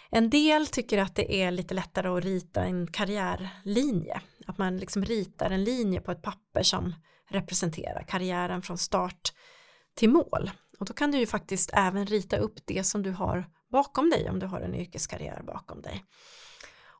En 0.09 0.29
del 0.29 0.67
tycker 0.67 0.97
att 0.97 1.15
det 1.15 1.41
är 1.41 1.51
lite 1.51 1.73
lättare 1.73 2.07
att 2.07 2.23
rita 2.23 2.63
en 2.63 2.87
karriärlinje, 2.87 4.21
att 4.47 4.57
man 4.57 4.77
liksom 4.77 5.05
ritar 5.05 5.49
en 5.49 5.63
linje 5.63 6.01
på 6.01 6.11
ett 6.11 6.21
papper 6.21 6.63
som 6.63 6.95
representerar 7.29 8.03
karriären 8.07 8.61
från 8.61 8.77
start 8.77 9.33
till 9.95 10.09
mål. 10.09 10.51
Och 10.79 10.85
då 10.85 10.93
kan 10.93 11.11
du 11.11 11.17
ju 11.17 11.25
faktiskt 11.25 11.69
även 11.73 12.05
rita 12.05 12.37
upp 12.37 12.59
det 12.65 12.83
som 12.83 13.03
du 13.03 13.11
har 13.11 13.49
bakom 13.71 14.09
dig 14.09 14.29
om 14.29 14.39
du 14.39 14.45
har 14.45 14.61
en 14.61 14.75
yrkeskarriär 14.75 15.43
bakom 15.43 15.81
dig. 15.81 16.05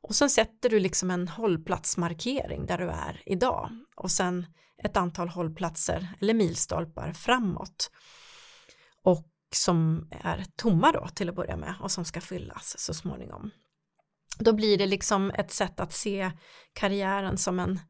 Och 0.02 0.14
sen 0.14 0.30
sätter 0.30 0.70
du 0.70 0.78
liksom 0.78 1.10
en 1.10 1.28
hållplatsmarkering 1.28 2.66
där 2.66 2.78
du 2.78 2.88
är 2.88 3.22
idag 3.26 3.70
och 3.96 4.10
sen 4.10 4.46
ett 4.84 4.96
antal 4.96 5.28
hållplatser 5.28 6.08
eller 6.20 6.34
milstolpar 6.34 7.12
framåt 7.12 7.90
och 9.08 9.26
som 9.54 10.08
är 10.10 10.44
tomma 10.56 10.92
då 10.92 11.08
till 11.08 11.28
att 11.28 11.34
börja 11.34 11.56
med 11.56 11.74
och 11.80 11.90
som 11.90 12.04
ska 12.04 12.20
fyllas 12.20 12.78
så 12.78 12.94
småningom. 12.94 13.50
Då 14.38 14.52
blir 14.52 14.78
det 14.78 14.86
liksom 14.86 15.30
ett 15.30 15.50
sätt 15.50 15.80
att 15.80 15.92
se 15.92 16.30
karriären 16.72 17.38
som 17.38 17.60
en 17.60 17.80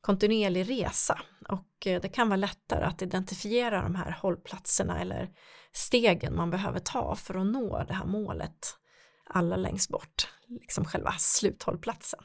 kontinuerlig 0.00 0.70
resa 0.70 1.20
och 1.48 1.86
eh, 1.86 2.00
det 2.00 2.08
kan 2.08 2.28
vara 2.28 2.36
lättare 2.36 2.84
att 2.84 3.02
identifiera 3.02 3.82
de 3.82 3.94
här 3.94 4.18
hållplatserna 4.22 5.00
eller 5.00 5.30
stegen 5.72 6.36
man 6.36 6.50
behöver 6.50 6.78
ta 6.78 7.14
för 7.14 7.34
att 7.34 7.46
nå 7.46 7.84
det 7.88 7.94
här 7.94 8.06
målet 8.06 8.76
allra 9.26 9.56
längst 9.56 9.90
bort, 9.90 10.28
liksom 10.46 10.84
själva 10.84 11.12
sluthållplatsen. 11.18 12.20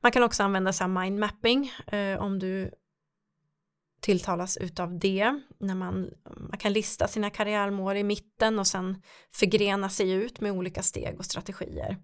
Man 0.00 0.12
kan 0.12 0.22
också 0.22 0.42
använda 0.42 0.72
sig 0.72 0.84
av 0.84 0.90
mindmapping 0.90 1.72
eh, 1.86 2.18
om 2.18 2.38
du 2.38 2.70
tilltalas 4.02 4.56
utav 4.56 4.98
det. 4.98 5.40
När 5.58 5.74
man, 5.74 6.10
man 6.36 6.58
kan 6.58 6.72
lista 6.72 7.08
sina 7.08 7.30
karriärmål 7.30 7.96
i 7.96 8.04
mitten 8.04 8.58
och 8.58 8.66
sen 8.66 9.02
förgrena 9.34 9.88
sig 9.88 10.10
ut 10.10 10.40
med 10.40 10.52
olika 10.52 10.82
steg 10.82 11.18
och 11.18 11.24
strategier. 11.24 11.98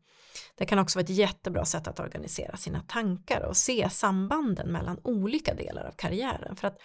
Det 0.54 0.66
kan 0.66 0.78
också 0.78 0.98
vara 0.98 1.04
ett 1.04 1.10
jättebra 1.10 1.64
sätt 1.64 1.88
att 1.88 2.00
organisera 2.00 2.56
sina 2.56 2.80
tankar 2.80 3.40
och 3.40 3.56
se 3.56 3.90
sambanden 3.90 4.72
mellan 4.72 5.00
olika 5.04 5.54
delar 5.54 5.84
av 5.84 5.92
karriären. 5.92 6.56
För 6.56 6.68
att 6.68 6.78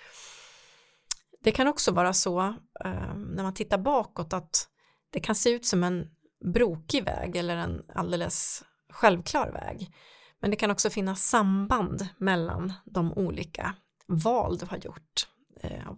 det 1.44 1.52
kan 1.52 1.68
också 1.68 1.92
vara 1.92 2.14
så 2.14 2.40
eh, 2.86 3.16
när 3.16 3.44
man 3.44 3.54
tittar 3.54 3.78
bakåt 3.78 4.34
att 4.34 4.68
det 5.10 5.20
kan 5.20 5.36
se 5.36 5.50
ut 5.50 5.66
som 5.66 5.84
en 5.84 6.08
brokig 6.54 7.06
väg 7.06 7.36
eller 7.36 7.58
en 7.58 7.82
alldeles 7.96 8.64
självklar 8.90 9.52
väg. 9.52 9.96
Men 10.42 10.52
det 10.52 10.58
kan 10.58 10.72
också 10.72 10.90
finnas 10.90 11.30
samband 11.30 12.08
mellan 12.18 12.74
de 12.86 13.14
olika 13.14 13.76
val 14.08 14.58
du 14.58 14.66
har 14.66 14.78
gjort. 14.78 15.28
Eh, 15.62 15.92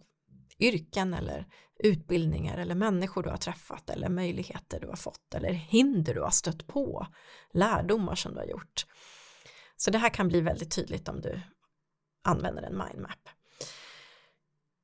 yrken 0.59 1.13
eller 1.13 1.45
utbildningar 1.79 2.57
eller 2.57 2.75
människor 2.75 3.23
du 3.23 3.29
har 3.29 3.37
träffat 3.37 3.89
eller 3.89 4.09
möjligheter 4.09 4.79
du 4.79 4.87
har 4.87 4.95
fått 4.95 5.33
eller 5.33 5.51
hinder 5.51 6.13
du 6.13 6.21
har 6.21 6.29
stött 6.29 6.67
på, 6.67 7.07
lärdomar 7.53 8.15
som 8.15 8.33
du 8.33 8.39
har 8.39 8.47
gjort. 8.47 8.85
Så 9.77 9.91
det 9.91 9.97
här 9.97 10.09
kan 10.09 10.27
bli 10.27 10.41
väldigt 10.41 10.75
tydligt 10.75 11.09
om 11.09 11.21
du 11.21 11.41
använder 12.23 12.63
en 12.63 12.77
mindmap. 12.77 13.29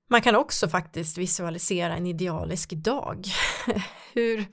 Man 0.09 0.21
kan 0.21 0.35
också 0.35 0.69
faktiskt 0.69 1.17
visualisera 1.17 1.95
en 1.95 2.07
idealisk 2.07 2.71
dag. 2.71 3.25
hur, 4.13 4.45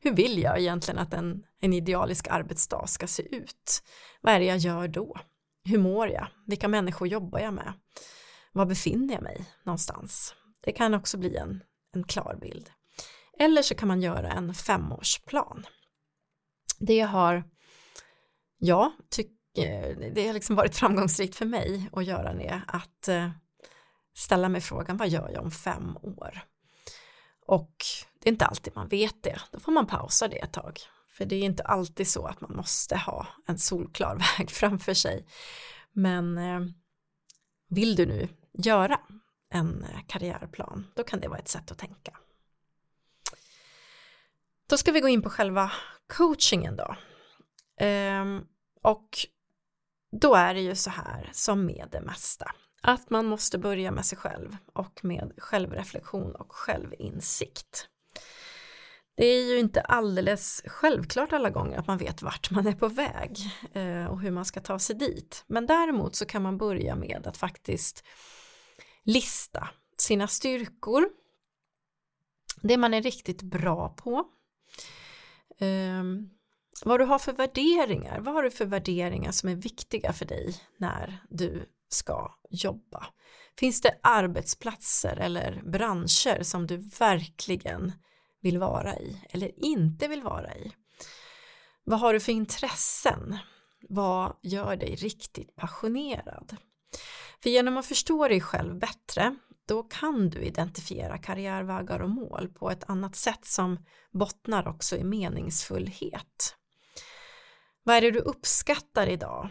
hur 0.00 0.14
vill 0.14 0.38
jag 0.38 0.60
egentligen 0.60 0.98
att 0.98 1.14
en, 1.14 1.42
en 1.60 1.72
idealisk 1.72 2.28
arbetsdag 2.28 2.86
ska 2.86 3.06
se 3.06 3.36
ut? 3.36 3.82
Vad 4.20 4.34
är 4.34 4.38
det 4.38 4.46
jag 4.46 4.58
gör 4.58 4.88
då? 4.88 5.16
Hur 5.64 5.78
mår 5.78 6.08
jag? 6.08 6.28
Vilka 6.46 6.68
människor 6.68 7.08
jobbar 7.08 7.38
jag 7.38 7.54
med? 7.54 7.72
Var 8.52 8.66
befinner 8.66 9.14
jag 9.14 9.22
mig 9.22 9.44
någonstans? 9.62 10.34
Det 10.64 10.72
kan 10.72 10.94
också 10.94 11.18
bli 11.18 11.36
en, 11.36 11.62
en 11.94 12.04
klar 12.04 12.38
bild. 12.40 12.70
Eller 13.38 13.62
så 13.62 13.74
kan 13.74 13.88
man 13.88 14.02
göra 14.02 14.32
en 14.32 14.54
femårsplan. 14.54 15.66
Det 16.78 17.00
har 17.00 17.44
jag 18.58 18.92
tycker, 19.10 19.32
eh, 19.56 20.12
det 20.12 20.26
har 20.26 20.34
liksom 20.34 20.56
varit 20.56 20.76
framgångsrikt 20.76 21.36
för 21.36 21.46
mig 21.46 21.90
att 21.92 22.04
göra 22.04 22.34
det, 22.34 22.62
att 22.66 23.08
eh, 23.08 23.30
ställa 24.14 24.48
mig 24.48 24.60
frågan 24.60 24.96
vad 24.96 25.08
gör 25.08 25.30
jag 25.30 25.44
om 25.44 25.50
fem 25.50 25.96
år? 25.96 26.40
Och 27.46 27.76
det 28.20 28.28
är 28.28 28.32
inte 28.32 28.46
alltid 28.46 28.76
man 28.76 28.88
vet 28.88 29.22
det, 29.22 29.40
då 29.52 29.60
får 29.60 29.72
man 29.72 29.86
pausa 29.86 30.28
det 30.28 30.36
ett 30.36 30.52
tag. 30.52 30.80
För 31.16 31.24
det 31.24 31.36
är 31.36 31.44
inte 31.44 31.62
alltid 31.62 32.08
så 32.08 32.26
att 32.26 32.40
man 32.40 32.56
måste 32.56 32.96
ha 32.96 33.26
en 33.46 33.58
solklar 33.58 34.16
väg 34.38 34.50
framför 34.50 34.94
sig. 34.94 35.26
Men 35.92 36.38
eh, 36.38 36.60
vill 37.68 37.96
du 37.96 38.06
nu 38.06 38.28
göra 38.52 39.00
en 39.50 39.84
eh, 39.84 40.00
karriärplan, 40.06 40.86
då 40.94 41.04
kan 41.04 41.20
det 41.20 41.28
vara 41.28 41.38
ett 41.38 41.48
sätt 41.48 41.70
att 41.70 41.78
tänka. 41.78 42.18
Då 44.66 44.76
ska 44.76 44.92
vi 44.92 45.00
gå 45.00 45.08
in 45.08 45.22
på 45.22 45.30
själva 45.30 45.72
coachingen 46.06 46.76
då. 46.76 46.96
Ehm, 47.80 48.44
och 48.82 49.08
då 50.20 50.34
är 50.34 50.54
det 50.54 50.60
ju 50.60 50.74
så 50.74 50.90
här 50.90 51.30
som 51.32 51.66
med 51.66 51.88
det 51.92 52.00
mesta 52.00 52.54
att 52.82 53.10
man 53.10 53.26
måste 53.26 53.58
börja 53.58 53.90
med 53.90 54.06
sig 54.06 54.18
själv 54.18 54.56
och 54.72 55.04
med 55.04 55.32
självreflektion 55.38 56.34
och 56.34 56.52
självinsikt. 56.52 57.88
Det 59.16 59.26
är 59.26 59.44
ju 59.48 59.58
inte 59.58 59.80
alldeles 59.80 60.62
självklart 60.66 61.32
alla 61.32 61.50
gånger 61.50 61.78
att 61.78 61.86
man 61.86 61.98
vet 61.98 62.22
vart 62.22 62.50
man 62.50 62.66
är 62.66 62.72
på 62.72 62.88
väg 62.88 63.38
eh, 63.72 64.06
och 64.06 64.20
hur 64.20 64.30
man 64.30 64.44
ska 64.44 64.60
ta 64.60 64.78
sig 64.78 64.96
dit. 64.96 65.44
Men 65.46 65.66
däremot 65.66 66.16
så 66.16 66.26
kan 66.26 66.42
man 66.42 66.58
börja 66.58 66.96
med 66.96 67.26
att 67.26 67.36
faktiskt 67.36 68.04
lista 69.04 69.68
sina 69.98 70.28
styrkor, 70.28 71.08
det 72.62 72.76
man 72.76 72.94
är 72.94 73.02
riktigt 73.02 73.42
bra 73.42 73.88
på, 73.88 74.24
ehm, 75.58 76.30
vad 76.84 77.00
du 77.00 77.04
har 77.04 77.18
för 77.18 77.32
värderingar, 77.32 78.20
vad 78.20 78.34
har 78.34 78.42
du 78.42 78.50
för 78.50 78.64
värderingar 78.64 79.32
som 79.32 79.48
är 79.48 79.54
viktiga 79.54 80.12
för 80.12 80.24
dig 80.24 80.54
när 80.78 81.18
du 81.30 81.68
ska 81.88 82.34
jobba? 82.50 83.06
Finns 83.58 83.80
det 83.80 83.98
arbetsplatser 84.02 85.16
eller 85.16 85.62
branscher 85.64 86.42
som 86.42 86.66
du 86.66 86.76
verkligen 86.76 87.92
vill 88.44 88.58
vara 88.58 88.96
i 88.96 89.20
eller 89.30 89.64
inte 89.64 90.08
vill 90.08 90.22
vara 90.22 90.54
i? 90.54 90.72
Vad 91.84 92.00
har 92.00 92.12
du 92.12 92.20
för 92.20 92.32
intressen? 92.32 93.38
Vad 93.88 94.36
gör 94.42 94.76
dig 94.76 94.94
riktigt 94.94 95.56
passionerad? 95.56 96.56
För 97.42 97.50
genom 97.50 97.76
att 97.76 97.86
förstå 97.86 98.28
dig 98.28 98.40
själv 98.40 98.78
bättre 98.78 99.36
då 99.66 99.82
kan 99.82 100.30
du 100.30 100.42
identifiera 100.42 101.18
karriärvägar 101.18 102.00
och 102.00 102.10
mål 102.10 102.48
på 102.48 102.70
ett 102.70 102.84
annat 102.90 103.16
sätt 103.16 103.44
som 103.46 103.84
bottnar 104.12 104.68
också 104.68 104.96
i 104.96 105.04
meningsfullhet. 105.04 106.56
Vad 107.82 107.96
är 107.96 108.00
det 108.00 108.10
du 108.10 108.18
uppskattar 108.18 109.06
idag? 109.06 109.48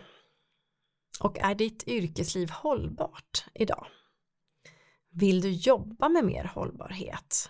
Och 1.19 1.39
är 1.39 1.55
ditt 1.55 1.87
yrkesliv 1.87 2.49
hållbart 2.49 3.45
idag? 3.53 3.87
Vill 5.11 5.41
du 5.41 5.51
jobba 5.51 6.09
med 6.09 6.25
mer 6.25 6.43
hållbarhet? 6.43 7.49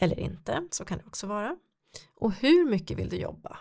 Eller 0.00 0.20
inte, 0.20 0.68
så 0.70 0.84
kan 0.84 0.98
det 0.98 1.04
också 1.04 1.26
vara. 1.26 1.56
Och 2.14 2.32
hur 2.32 2.70
mycket 2.70 2.98
vill 2.98 3.08
du 3.08 3.16
jobba? 3.16 3.58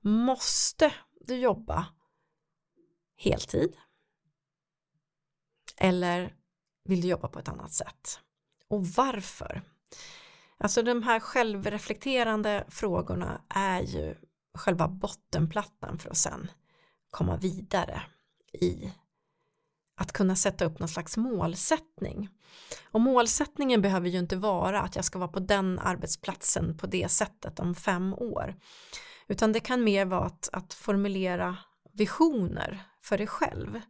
Måste 0.00 0.94
du 1.20 1.36
jobba 1.36 1.86
heltid? 3.16 3.76
Eller 5.76 6.34
vill 6.84 7.00
du 7.00 7.08
jobba 7.08 7.28
på 7.28 7.38
ett 7.38 7.48
annat 7.48 7.72
sätt? 7.72 8.20
Och 8.68 8.86
varför? 8.86 9.62
Alltså 10.58 10.82
de 10.82 11.02
här 11.02 11.20
självreflekterande 11.20 12.66
frågorna 12.68 13.42
är 13.48 13.80
ju 13.80 14.16
själva 14.54 14.88
bottenplattan 14.88 15.98
för 15.98 16.10
att 16.10 16.16
sen 16.16 16.50
komma 17.10 17.36
vidare 17.36 18.02
i 18.52 18.92
att 20.00 20.12
kunna 20.12 20.36
sätta 20.36 20.64
upp 20.64 20.78
någon 20.78 20.88
slags 20.88 21.16
målsättning. 21.16 22.28
Och 22.90 23.00
målsättningen 23.00 23.82
behöver 23.82 24.08
ju 24.08 24.18
inte 24.18 24.36
vara 24.36 24.80
att 24.80 24.96
jag 24.96 25.04
ska 25.04 25.18
vara 25.18 25.28
på 25.28 25.40
den 25.40 25.78
arbetsplatsen 25.78 26.78
på 26.78 26.86
det 26.86 27.10
sättet 27.10 27.60
om 27.60 27.74
fem 27.74 28.14
år. 28.14 28.54
Utan 29.28 29.52
det 29.52 29.60
kan 29.60 29.84
mer 29.84 30.04
vara 30.04 30.26
att, 30.26 30.48
att 30.52 30.74
formulera 30.74 31.56
visioner 31.92 32.82
för 33.02 33.18
dig 33.18 33.26
själv. 33.26 33.80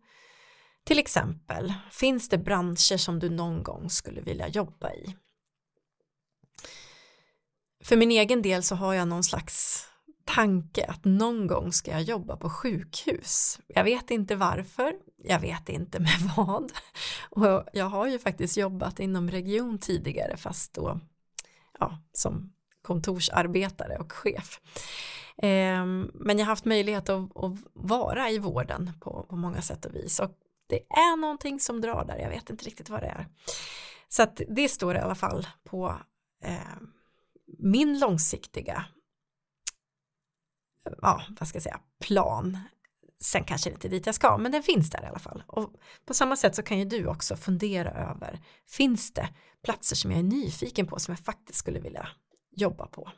Till 0.85 0.99
exempel, 0.99 1.75
finns 1.91 2.29
det 2.29 2.39
branscher 2.39 2.97
som 2.97 3.19
du 3.19 3.31
någon 3.31 3.63
gång 3.63 3.91
skulle 3.91 4.21
vilja 4.21 4.49
jobba 4.49 4.93
i? 4.93 5.17
För 7.85 7.97
min 7.97 8.11
egen 8.11 8.43
del 8.43 8.63
så 8.63 8.75
har 8.75 8.95
jag 8.95 9.09
någon 9.09 9.25
slags 9.25 9.87
tanke 10.35 10.85
att 10.85 11.05
någon 11.05 11.47
gång 11.47 11.73
ska 11.73 11.91
jag 11.91 12.03
jobba 12.03 12.37
på 12.37 12.51
sjukhus. 12.51 13.61
Jag 13.67 13.85
vet 13.85 14.11
inte 14.11 14.37
varför, 14.37 14.93
jag 15.25 15.41
vet 15.41 15.69
inte 15.69 16.01
med 16.01 16.21
vad. 16.37 16.73
Och 17.31 17.65
jag 17.73 17.85
har 17.85 18.07
ju 18.07 18.19
faktiskt 18.19 18.57
jobbat 18.57 19.01
inom 19.01 19.31
region 19.31 19.79
tidigare 19.79 20.37
fast 20.37 20.75
då 20.75 21.01
ja, 21.79 21.99
som 22.13 22.53
kontorsarbetare 22.83 23.99
och 23.99 24.13
chef. 24.13 24.61
Ehm, 25.43 26.11
men 26.15 26.39
jag 26.39 26.47
har 26.47 26.53
haft 26.53 26.65
möjlighet 26.65 27.09
att, 27.09 27.37
att 27.37 27.59
vara 27.73 28.31
i 28.31 28.39
vården 28.39 28.93
på, 29.01 29.27
på 29.29 29.37
många 29.37 29.63
sätt 29.63 29.85
och 29.85 29.95
vis 29.95 30.21
och 30.21 30.31
det 30.67 30.81
är 30.89 31.17
någonting 31.17 31.61
som 31.61 31.81
drar 31.81 32.05
där, 32.05 32.19
jag 32.19 32.31
vet 32.31 32.51
inte 32.51 32.65
riktigt 32.65 32.89
vad 32.89 33.01
det 33.01 33.07
är. 33.07 33.27
Så 34.09 34.23
att 34.23 34.41
det 34.49 34.69
står 34.69 34.95
i 34.97 34.99
alla 34.99 35.15
fall 35.15 35.47
på 35.65 35.97
eh, 36.45 36.77
min 37.59 37.99
långsiktiga 37.99 38.85
ja, 41.03 41.23
vad 41.41 41.49
ska 41.49 41.57
jag 41.57 41.63
säga, 41.63 41.81
plan. 42.01 42.59
Sen 43.23 43.45
kanske 43.45 43.71
det 43.71 43.75
inte 43.75 43.89
är 43.89 43.91
dit 43.91 44.07
jag 44.07 44.15
ska, 44.15 44.39
men 44.39 44.53
den 44.53 44.63
finns 44.63 44.91
där 44.91 45.03
i 45.03 45.07
alla 45.07 45.19
fall. 45.19 45.43
Och 45.47 45.73
på 46.07 46.15
samma 46.15 46.37
sätt 46.37 46.55
så 46.55 46.63
kan 46.63 46.79
ju 46.79 46.85
du 46.85 47.07
också 47.07 47.37
fundera 47.37 47.91
över, 47.91 48.41
finns 48.69 49.13
det 49.13 49.29
platser 49.65 49.97
som 49.97 50.11
jag 50.11 50.21
är 50.21 50.25
nyfiken 50.25 50.87
på 50.87 50.99
som 50.99 51.13
jag 51.13 51.25
faktiskt 51.25 51.59
skulle 51.59 51.81
vilja 51.81 52.09
jobba 52.57 52.87
på? 52.87 53.11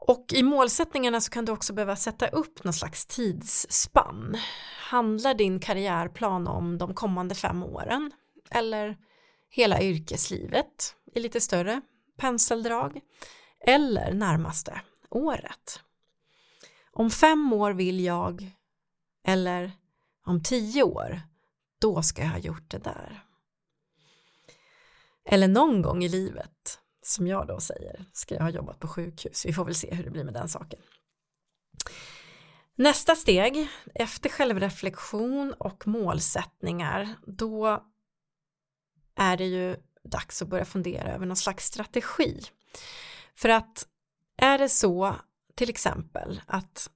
Och 0.00 0.32
i 0.32 0.42
målsättningarna 0.42 1.20
så 1.20 1.30
kan 1.30 1.44
du 1.44 1.52
också 1.52 1.72
behöva 1.72 1.96
sätta 1.96 2.28
upp 2.28 2.64
någon 2.64 2.72
slags 2.72 3.06
tidsspann. 3.06 4.36
Handlar 4.90 5.34
din 5.34 5.60
karriärplan 5.60 6.48
om 6.48 6.78
de 6.78 6.94
kommande 6.94 7.34
fem 7.34 7.62
åren? 7.62 8.12
Eller 8.50 8.96
hela 9.50 9.82
yrkeslivet 9.82 10.94
i 11.14 11.20
lite 11.20 11.40
större 11.40 11.80
penseldrag? 12.16 13.00
Eller 13.66 14.12
närmaste 14.12 14.80
året? 15.10 15.80
Om 16.92 17.10
fem 17.10 17.52
år 17.52 17.72
vill 17.72 18.00
jag, 18.00 18.50
eller 19.24 19.72
om 20.24 20.42
tio 20.42 20.82
år, 20.82 21.20
då 21.78 22.02
ska 22.02 22.22
jag 22.22 22.28
ha 22.28 22.38
gjort 22.38 22.70
det 22.70 22.78
där. 22.78 23.24
Eller 25.24 25.48
någon 25.48 25.82
gång 25.82 26.04
i 26.04 26.08
livet 26.08 26.80
som 27.02 27.26
jag 27.26 27.46
då 27.46 27.60
säger, 27.60 28.04
ska 28.12 28.34
jag 28.34 28.42
ha 28.42 28.50
jobbat 28.50 28.78
på 28.78 28.88
sjukhus. 28.88 29.46
Vi 29.46 29.52
får 29.52 29.64
väl 29.64 29.74
se 29.74 29.94
hur 29.94 30.04
det 30.04 30.10
blir 30.10 30.24
med 30.24 30.34
den 30.34 30.48
saken. 30.48 30.80
Nästa 32.74 33.16
steg 33.16 33.68
efter 33.94 34.28
självreflektion 34.28 35.52
och 35.58 35.86
målsättningar, 35.86 37.14
då 37.26 37.84
är 39.14 39.36
det 39.36 39.46
ju 39.46 39.76
dags 40.04 40.42
att 40.42 40.48
börja 40.48 40.64
fundera 40.64 41.14
över 41.14 41.26
någon 41.26 41.36
slags 41.36 41.66
strategi. 41.66 42.42
För 43.34 43.48
att 43.48 43.86
är 44.38 44.58
det 44.58 44.68
så 44.68 45.14
till 45.54 45.70
exempel 45.70 46.40
att 46.46 46.90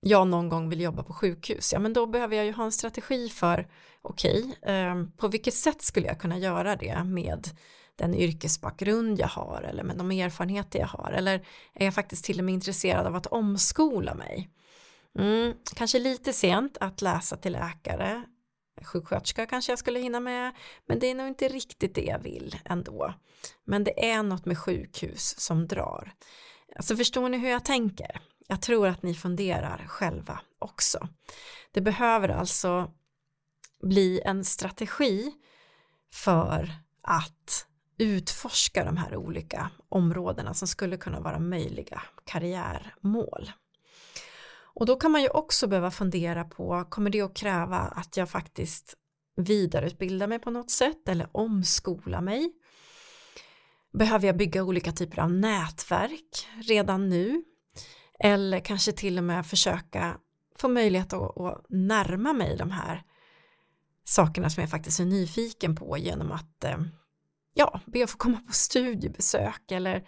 jag 0.00 0.28
någon 0.28 0.48
gång 0.48 0.68
vill 0.68 0.80
jobba 0.80 1.02
på 1.02 1.12
sjukhus, 1.12 1.72
ja 1.72 1.78
men 1.78 1.92
då 1.92 2.06
behöver 2.06 2.36
jag 2.36 2.46
ju 2.46 2.52
ha 2.52 2.64
en 2.64 2.72
strategi 2.72 3.28
för 3.28 3.68
okej, 4.02 4.44
okay, 4.62 4.74
eh, 4.74 5.04
på 5.16 5.28
vilket 5.28 5.54
sätt 5.54 5.82
skulle 5.82 6.06
jag 6.06 6.20
kunna 6.20 6.38
göra 6.38 6.76
det 6.76 7.04
med 7.04 7.48
den 7.96 8.14
yrkesbakgrund 8.14 9.18
jag 9.18 9.28
har 9.28 9.62
eller 9.62 9.82
med 9.82 9.96
de 9.96 10.10
erfarenheter 10.10 10.78
jag 10.78 10.86
har 10.86 11.10
eller 11.10 11.34
är 11.74 11.84
jag 11.84 11.94
faktiskt 11.94 12.24
till 12.24 12.38
och 12.38 12.44
med 12.44 12.54
intresserad 12.54 13.06
av 13.06 13.16
att 13.16 13.26
omskola 13.26 14.14
mig. 14.14 14.50
Mm, 15.18 15.54
kanske 15.74 15.98
lite 15.98 16.32
sent 16.32 16.76
att 16.80 17.02
läsa 17.02 17.36
till 17.36 17.52
läkare, 17.52 18.24
sjuksköterska 18.82 19.46
kanske 19.46 19.72
jag 19.72 19.78
skulle 19.78 19.98
hinna 19.98 20.20
med, 20.20 20.52
men 20.86 20.98
det 20.98 21.06
är 21.06 21.14
nog 21.14 21.28
inte 21.28 21.48
riktigt 21.48 21.94
det 21.94 22.04
jag 22.04 22.18
vill 22.18 22.56
ändå. 22.64 23.14
Men 23.64 23.84
det 23.84 24.10
är 24.10 24.22
något 24.22 24.46
med 24.46 24.58
sjukhus 24.58 25.40
som 25.40 25.66
drar. 25.66 26.12
Alltså 26.76 26.96
förstår 26.96 27.28
ni 27.28 27.38
hur 27.38 27.50
jag 27.50 27.64
tänker? 27.64 28.20
Jag 28.46 28.62
tror 28.62 28.86
att 28.88 29.02
ni 29.02 29.14
funderar 29.14 29.84
själva 29.88 30.40
också. 30.58 31.08
Det 31.72 31.80
behöver 31.80 32.28
alltså 32.28 32.90
bli 33.82 34.20
en 34.24 34.44
strategi 34.44 35.32
för 36.12 36.72
att 37.02 37.66
utforska 37.98 38.84
de 38.84 38.96
här 38.96 39.16
olika 39.16 39.70
områdena 39.88 40.54
som 40.54 40.68
skulle 40.68 40.96
kunna 40.96 41.20
vara 41.20 41.38
möjliga 41.38 42.02
karriärmål. 42.24 43.52
Och 44.78 44.86
då 44.86 44.96
kan 44.96 45.12
man 45.12 45.22
ju 45.22 45.28
också 45.28 45.66
behöva 45.66 45.90
fundera 45.90 46.44
på, 46.44 46.84
kommer 46.88 47.10
det 47.10 47.20
att 47.20 47.34
kräva 47.34 47.78
att 47.78 48.16
jag 48.16 48.30
faktiskt 48.30 48.94
vidareutbildar 49.36 50.26
mig 50.26 50.38
på 50.38 50.50
något 50.50 50.70
sätt 50.70 51.08
eller 51.08 51.28
omskola 51.32 52.20
mig? 52.20 52.52
Behöver 53.92 54.26
jag 54.26 54.36
bygga 54.36 54.64
olika 54.64 54.92
typer 54.92 55.18
av 55.22 55.32
nätverk 55.32 56.48
redan 56.62 57.08
nu? 57.08 57.44
Eller 58.20 58.60
kanske 58.60 58.92
till 58.92 59.18
och 59.18 59.24
med 59.24 59.46
försöka 59.46 60.18
få 60.58 60.68
möjlighet 60.68 61.12
att, 61.12 61.40
att 61.40 61.66
närma 61.68 62.32
mig 62.32 62.56
de 62.56 62.70
här 62.70 63.02
sakerna 64.04 64.50
som 64.50 64.60
jag 64.60 64.70
faktiskt 64.70 65.00
är 65.00 65.04
nyfiken 65.04 65.76
på 65.76 65.98
genom 65.98 66.32
att 66.32 66.64
eh, 66.64 66.78
ja, 67.54 67.80
be 67.86 68.04
att 68.04 68.10
få 68.10 68.16
komma 68.16 68.40
på 68.46 68.52
studiebesök 68.52 69.70
eller 69.70 70.04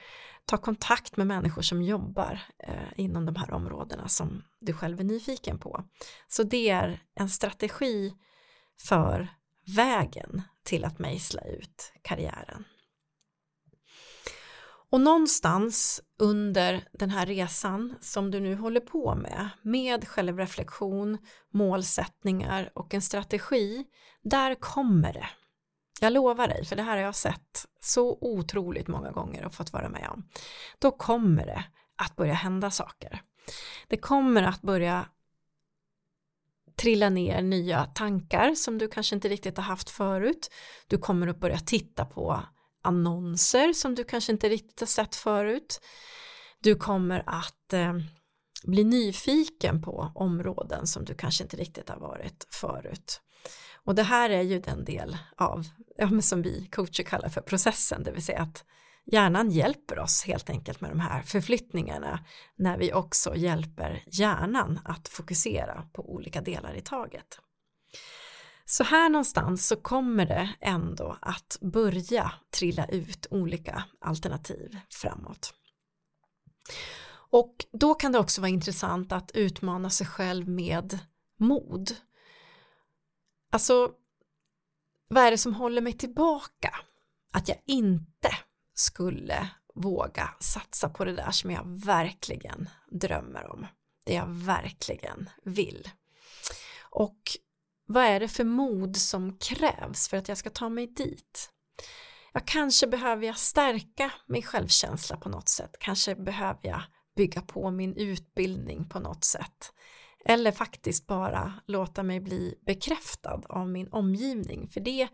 ta 0.51 0.57
kontakt 0.57 1.17
med 1.17 1.27
människor 1.27 1.63
som 1.63 1.83
jobbar 1.83 2.41
eh, 2.59 2.75
inom 2.97 3.27
de 3.27 3.37
här 3.37 3.53
områdena 3.53 4.09
som 4.09 4.43
du 4.61 4.73
själv 4.73 5.01
är 5.01 5.05
nyfiken 5.05 5.59
på. 5.59 5.85
Så 6.29 6.43
det 6.43 6.71
är 6.71 7.03
en 7.15 7.29
strategi 7.29 8.13
för 8.81 9.29
vägen 9.77 10.43
till 10.63 10.85
att 10.85 10.99
mejsla 10.99 11.43
ut 11.43 11.93
karriären. 12.03 12.65
Och 14.91 15.01
någonstans 15.01 16.03
under 16.19 16.89
den 16.93 17.11
här 17.11 17.27
resan 17.27 17.95
som 18.01 18.31
du 18.31 18.41
nu 18.41 18.55
håller 18.55 18.81
på 18.81 19.15
med, 19.15 19.49
med 19.63 20.09
självreflektion, 20.09 21.19
målsättningar 21.53 22.71
och 22.75 22.95
en 22.95 23.03
strategi, 23.03 23.85
där 24.23 24.55
kommer 24.55 25.13
det 25.13 25.29
jag 26.01 26.13
lovar 26.13 26.49
dig, 26.49 26.65
för 26.65 26.77
det 26.77 26.83
här 26.83 26.97
har 26.97 27.03
jag 27.03 27.15
sett 27.15 27.67
så 27.81 28.19
otroligt 28.21 28.89
många 28.89 29.11
gånger 29.11 29.45
och 29.45 29.55
fått 29.55 29.73
vara 29.73 29.89
med 29.89 30.09
om. 30.11 30.29
Då 30.79 30.91
kommer 30.91 31.47
det 31.47 31.65
att 31.97 32.17
börja 32.17 32.35
hända 32.35 32.71
saker. 32.71 33.23
Det 33.89 33.97
kommer 33.97 34.43
att 34.43 34.63
börja 34.63 35.07
trilla 36.77 37.09
ner 37.09 37.43
nya 37.43 37.85
tankar 37.85 38.55
som 38.55 38.79
du 38.79 38.89
kanske 38.89 39.15
inte 39.15 39.29
riktigt 39.29 39.57
har 39.57 39.65
haft 39.65 39.91
förut. 39.91 40.51
Du 40.87 40.99
kommer 40.99 41.27
att 41.27 41.41
börja 41.41 41.59
titta 41.59 42.05
på 42.05 42.43
annonser 42.83 43.73
som 43.73 43.95
du 43.95 44.05
kanske 44.05 44.33
inte 44.33 44.49
riktigt 44.49 44.81
har 44.81 44.87
sett 44.87 45.17
förut. 45.17 45.81
Du 46.61 46.75
kommer 46.75 47.23
att 47.27 47.73
eh, 47.73 47.95
bli 48.65 48.85
nyfiken 48.85 49.83
på 49.83 50.13
områden 50.15 50.87
som 50.87 51.05
du 51.05 51.15
kanske 51.15 51.45
inte 51.45 51.57
riktigt 51.57 51.89
har 51.89 51.99
varit 51.99 52.47
förut. 52.51 53.21
Och 53.85 53.95
det 53.95 54.03
här 54.03 54.31
är 54.31 54.43
ju 54.43 54.61
den 54.61 54.85
del 54.85 55.17
av, 55.37 55.67
ja, 55.97 56.21
som 56.21 56.43
vi 56.43 56.67
coacher 56.67 57.03
kallar 57.03 57.29
för 57.29 57.41
processen, 57.41 58.03
det 58.03 58.13
vill 58.13 58.25
säga 58.25 58.43
att 58.43 58.65
hjärnan 59.07 59.51
hjälper 59.51 59.99
oss 59.99 60.25
helt 60.25 60.51
enkelt 60.51 60.81
med 60.81 60.91
de 60.91 61.01
här 61.01 61.23
förflyttningarna 61.23 62.25
när 62.57 62.79
vi 62.79 62.93
också 62.93 63.37
hjälper 63.37 64.05
hjärnan 64.07 64.81
att 64.85 65.09
fokusera 65.09 65.83
på 65.93 66.15
olika 66.15 66.41
delar 66.41 66.75
i 66.75 66.81
taget. 66.81 67.39
Så 68.65 68.85
här 68.85 69.09
någonstans 69.09 69.67
så 69.67 69.77
kommer 69.77 70.27
det 70.27 70.55
ändå 70.61 71.17
att 71.21 71.59
börja 71.61 72.33
trilla 72.51 72.87
ut 72.87 73.27
olika 73.31 73.85
alternativ 74.01 74.79
framåt. 74.91 75.55
Och 77.31 77.55
då 77.73 77.95
kan 77.95 78.13
det 78.13 78.19
också 78.19 78.41
vara 78.41 78.49
intressant 78.49 79.13
att 79.13 79.31
utmana 79.31 79.91
sig 79.91 80.07
själv 80.07 80.49
med 80.49 80.99
mod. 81.39 81.97
Alltså, 83.51 83.91
vad 85.09 85.25
är 85.25 85.31
det 85.31 85.39
som 85.39 85.55
håller 85.55 85.81
mig 85.81 85.93
tillbaka? 85.93 86.77
Att 87.33 87.49
jag 87.49 87.59
inte 87.67 88.31
skulle 88.75 89.49
våga 89.75 90.35
satsa 90.41 90.89
på 90.89 91.05
det 91.05 91.13
där 91.13 91.31
som 91.31 91.51
jag 91.51 91.85
verkligen 91.85 92.69
drömmer 92.91 93.53
om. 93.53 93.67
Det 94.05 94.15
jag 94.15 94.27
verkligen 94.29 95.31
vill. 95.45 95.91
Och 96.91 97.21
vad 97.87 98.05
är 98.05 98.21
det 98.21 98.29
för 98.29 98.45
mod 98.45 98.97
som 98.97 99.39
krävs 99.39 100.09
för 100.09 100.17
att 100.17 100.29
jag 100.29 100.39
ska 100.39 100.51
ta 100.51 100.69
mig 100.69 100.87
dit? 100.87 101.51
Ja, 102.33 102.41
kanske 102.45 102.87
behöver 102.87 103.27
jag 103.27 103.39
stärka 103.39 104.13
min 104.27 104.43
självkänsla 104.43 105.17
på 105.17 105.29
något 105.29 105.49
sätt. 105.49 105.77
Kanske 105.81 106.15
behöver 106.15 106.61
jag 106.63 106.83
bygga 107.17 107.43
på 107.43 107.71
min 107.71 107.97
utbildning 107.97 108.89
på 108.89 109.01
något 109.01 109.25
sätt. 109.25 109.73
Eller 110.25 110.53
faktiskt 110.53 111.07
bara 111.07 111.53
låta 111.67 112.03
mig 112.03 112.21
bli 112.21 112.55
bekräftad 112.67 113.43
av 113.49 113.69
min 113.69 113.89
omgivning. 113.93 114.69
För 114.69 114.81
det 114.81 115.09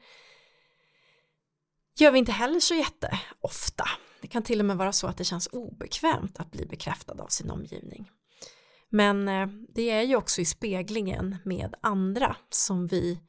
gör 1.99 2.13
vi 2.13 2.19
inte 2.19 2.33
heller 2.33 2.61
så 2.61 2.75
jätteofta. 2.75 3.85
Det 4.21 4.29
kan 4.29 4.43
till 4.43 4.61
och 4.61 4.67
med 4.67 4.77
vara 4.77 4.93
så 4.93 5.07
att 5.07 5.17
det 5.17 5.25
känns 5.25 5.47
obekvämt 5.47 6.41
att 6.41 6.51
bli 6.51 6.67
bekräftad 6.67 7.23
av 7.23 7.29
sin 7.29 7.51
omgivning. 7.51 8.11
Men 8.89 9.29
eh, 9.29 9.47
det 9.75 9.91
är 9.91 10.03
ju 10.03 10.17
också 10.17 10.41
i 10.41 10.45
speglingen 10.45 11.37
med 11.45 11.75
andra 11.81 12.37
som 12.51 12.87
vi 12.87 13.21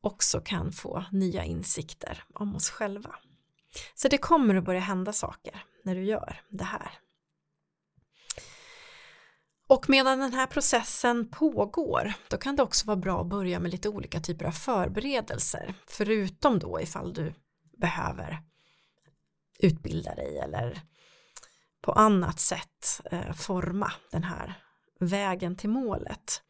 också 0.00 0.40
kan 0.40 0.72
få 0.72 1.04
nya 1.12 1.44
insikter 1.44 2.24
om 2.34 2.56
oss 2.56 2.70
själva. 2.70 3.14
Så 3.94 4.08
det 4.08 4.18
kommer 4.18 4.54
att 4.54 4.64
börja 4.64 4.80
hända 4.80 5.12
saker 5.12 5.64
när 5.84 5.94
du 5.94 6.04
gör 6.04 6.40
det 6.48 6.64
här. 6.64 6.90
Och 9.66 9.88
medan 9.88 10.18
den 10.18 10.32
här 10.32 10.46
processen 10.46 11.30
pågår, 11.30 12.12
då 12.28 12.36
kan 12.36 12.56
det 12.56 12.62
också 12.62 12.86
vara 12.86 12.96
bra 12.96 13.20
att 13.20 13.26
börja 13.26 13.60
med 13.60 13.70
lite 13.70 13.88
olika 13.88 14.20
typer 14.20 14.44
av 14.44 14.50
förberedelser, 14.52 15.74
förutom 15.86 16.58
då 16.58 16.80
ifall 16.80 17.12
du 17.12 17.34
behöver 17.76 18.42
utbilda 19.58 20.14
dig 20.14 20.38
eller 20.38 20.80
på 21.80 21.92
annat 21.92 22.40
sätt 22.40 23.00
eh, 23.04 23.32
forma 23.32 23.92
den 24.10 24.24
här 24.24 24.54
vägen 25.00 25.56
till 25.56 25.70
målet. 25.70 26.42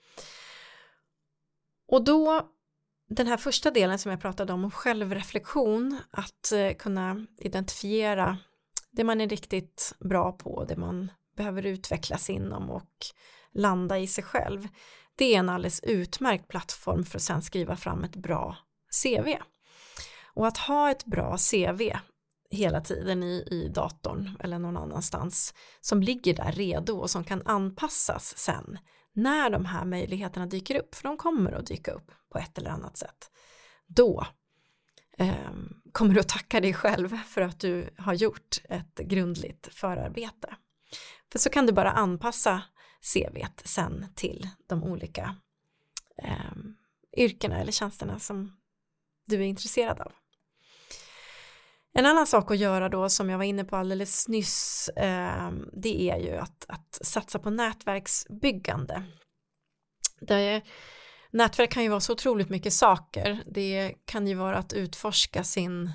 Och 1.88 2.04
då 2.04 2.48
den 3.08 3.26
här 3.26 3.36
första 3.36 3.70
delen 3.70 3.98
som 3.98 4.10
jag 4.10 4.20
pratade 4.20 4.52
om, 4.52 4.64
om 4.64 4.70
självreflektion, 4.70 5.98
att 6.10 6.52
eh, 6.52 6.72
kunna 6.72 7.26
identifiera 7.38 8.38
det 8.90 9.04
man 9.04 9.20
är 9.20 9.28
riktigt 9.28 9.94
bra 10.00 10.32
på, 10.32 10.64
det 10.64 10.76
man 10.76 11.10
behöver 11.36 11.66
utvecklas 11.66 12.30
inom 12.30 12.70
och 12.70 12.90
landa 13.52 13.98
i 13.98 14.06
sig 14.06 14.24
själv. 14.24 14.68
Det 15.16 15.34
är 15.34 15.38
en 15.38 15.48
alldeles 15.48 15.80
utmärkt 15.80 16.48
plattform 16.48 17.04
för 17.04 17.18
att 17.18 17.22
sen 17.22 17.42
skriva 17.42 17.76
fram 17.76 18.04
ett 18.04 18.16
bra 18.16 18.56
CV. 19.02 19.28
Och 20.34 20.46
att 20.46 20.58
ha 20.58 20.90
ett 20.90 21.04
bra 21.04 21.36
CV 21.50 21.82
hela 22.50 22.80
tiden 22.80 23.22
i, 23.22 23.48
i 23.50 23.68
datorn 23.68 24.30
eller 24.40 24.58
någon 24.58 24.76
annanstans 24.76 25.54
som 25.80 26.02
ligger 26.02 26.34
där 26.34 26.52
redo 26.52 26.96
och 26.98 27.10
som 27.10 27.24
kan 27.24 27.42
anpassas 27.44 28.38
sen 28.38 28.78
när 29.14 29.50
de 29.50 29.64
här 29.64 29.84
möjligheterna 29.84 30.46
dyker 30.46 30.80
upp, 30.80 30.94
för 30.94 31.02
de 31.02 31.16
kommer 31.16 31.52
att 31.52 31.66
dyka 31.66 31.92
upp 31.92 32.12
på 32.32 32.38
ett 32.38 32.58
eller 32.58 32.70
annat 32.70 32.96
sätt, 32.96 33.30
då 33.86 34.26
eh, 35.18 35.34
kommer 35.92 36.14
du 36.14 36.20
att 36.20 36.28
tacka 36.28 36.60
dig 36.60 36.74
själv 36.74 37.16
för 37.16 37.40
att 37.40 37.60
du 37.60 37.94
har 37.98 38.14
gjort 38.14 38.60
ett 38.68 38.98
grundligt 38.98 39.68
förarbete. 39.74 40.56
För 41.34 41.38
så 41.38 41.50
kan 41.50 41.66
du 41.66 41.72
bara 41.72 41.92
anpassa 41.92 42.62
CVt 43.14 43.62
sen 43.64 44.06
till 44.14 44.48
de 44.66 44.84
olika 44.84 45.36
eh, 46.22 46.56
yrkena 47.16 47.60
eller 47.60 47.72
tjänsterna 47.72 48.18
som 48.18 48.56
du 49.26 49.36
är 49.36 49.46
intresserad 49.46 50.00
av. 50.00 50.12
En 51.94 52.06
annan 52.06 52.26
sak 52.26 52.50
att 52.50 52.58
göra 52.58 52.88
då 52.88 53.08
som 53.08 53.30
jag 53.30 53.38
var 53.38 53.44
inne 53.44 53.64
på 53.64 53.76
alldeles 53.76 54.28
nyss 54.28 54.88
eh, 54.88 55.50
det 55.72 56.10
är 56.10 56.18
ju 56.18 56.36
att, 56.36 56.64
att 56.68 56.98
satsa 57.02 57.38
på 57.38 57.50
nätverksbyggande. 57.50 59.02
Det 60.20 60.62
nätverk 61.30 61.70
kan 61.70 61.82
ju 61.82 61.88
vara 61.88 62.00
så 62.00 62.12
otroligt 62.12 62.48
mycket 62.48 62.72
saker. 62.72 63.44
Det 63.46 63.94
kan 64.04 64.26
ju 64.26 64.34
vara 64.34 64.56
att 64.56 64.72
utforska 64.72 65.44
sin 65.44 65.92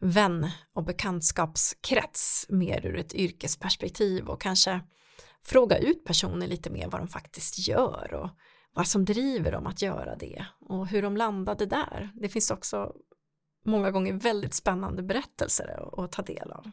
vän 0.00 0.50
och 0.74 0.84
bekantskapskrets 0.84 2.46
mer 2.48 2.86
ur 2.86 2.98
ett 2.98 3.14
yrkesperspektiv 3.14 4.28
och 4.28 4.40
kanske 4.40 4.80
fråga 5.44 5.78
ut 5.78 6.04
personer 6.04 6.46
lite 6.46 6.70
mer 6.70 6.88
vad 6.88 7.00
de 7.00 7.08
faktiskt 7.08 7.68
gör 7.68 8.14
och 8.14 8.30
vad 8.74 8.88
som 8.88 9.04
driver 9.04 9.52
dem 9.52 9.66
att 9.66 9.82
göra 9.82 10.16
det 10.16 10.46
och 10.60 10.86
hur 10.86 11.02
de 11.02 11.16
landade 11.16 11.66
där. 11.66 12.10
Det 12.14 12.28
finns 12.28 12.50
också 12.50 12.92
många 13.64 13.90
gånger 13.90 14.12
väldigt 14.12 14.54
spännande 14.54 15.02
berättelser 15.02 16.02
att, 16.04 16.12
ta 16.12 16.22
del 16.22 16.50
av. 16.50 16.70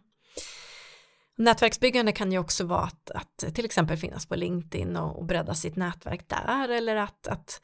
Nätverksbyggande 1.37 2.11
kan 2.11 2.31
ju 2.31 2.39
också 2.39 2.65
vara 2.65 2.81
att, 2.81 3.11
att 3.11 3.55
till 3.55 3.65
exempel 3.65 3.97
finnas 3.97 4.25
på 4.25 4.35
LinkedIn 4.35 4.97
och, 4.97 5.17
och 5.17 5.25
bredda 5.25 5.53
sitt 5.53 5.75
nätverk 5.75 6.29
där 6.29 6.69
eller 6.69 6.95
att, 6.95 7.27
att 7.27 7.61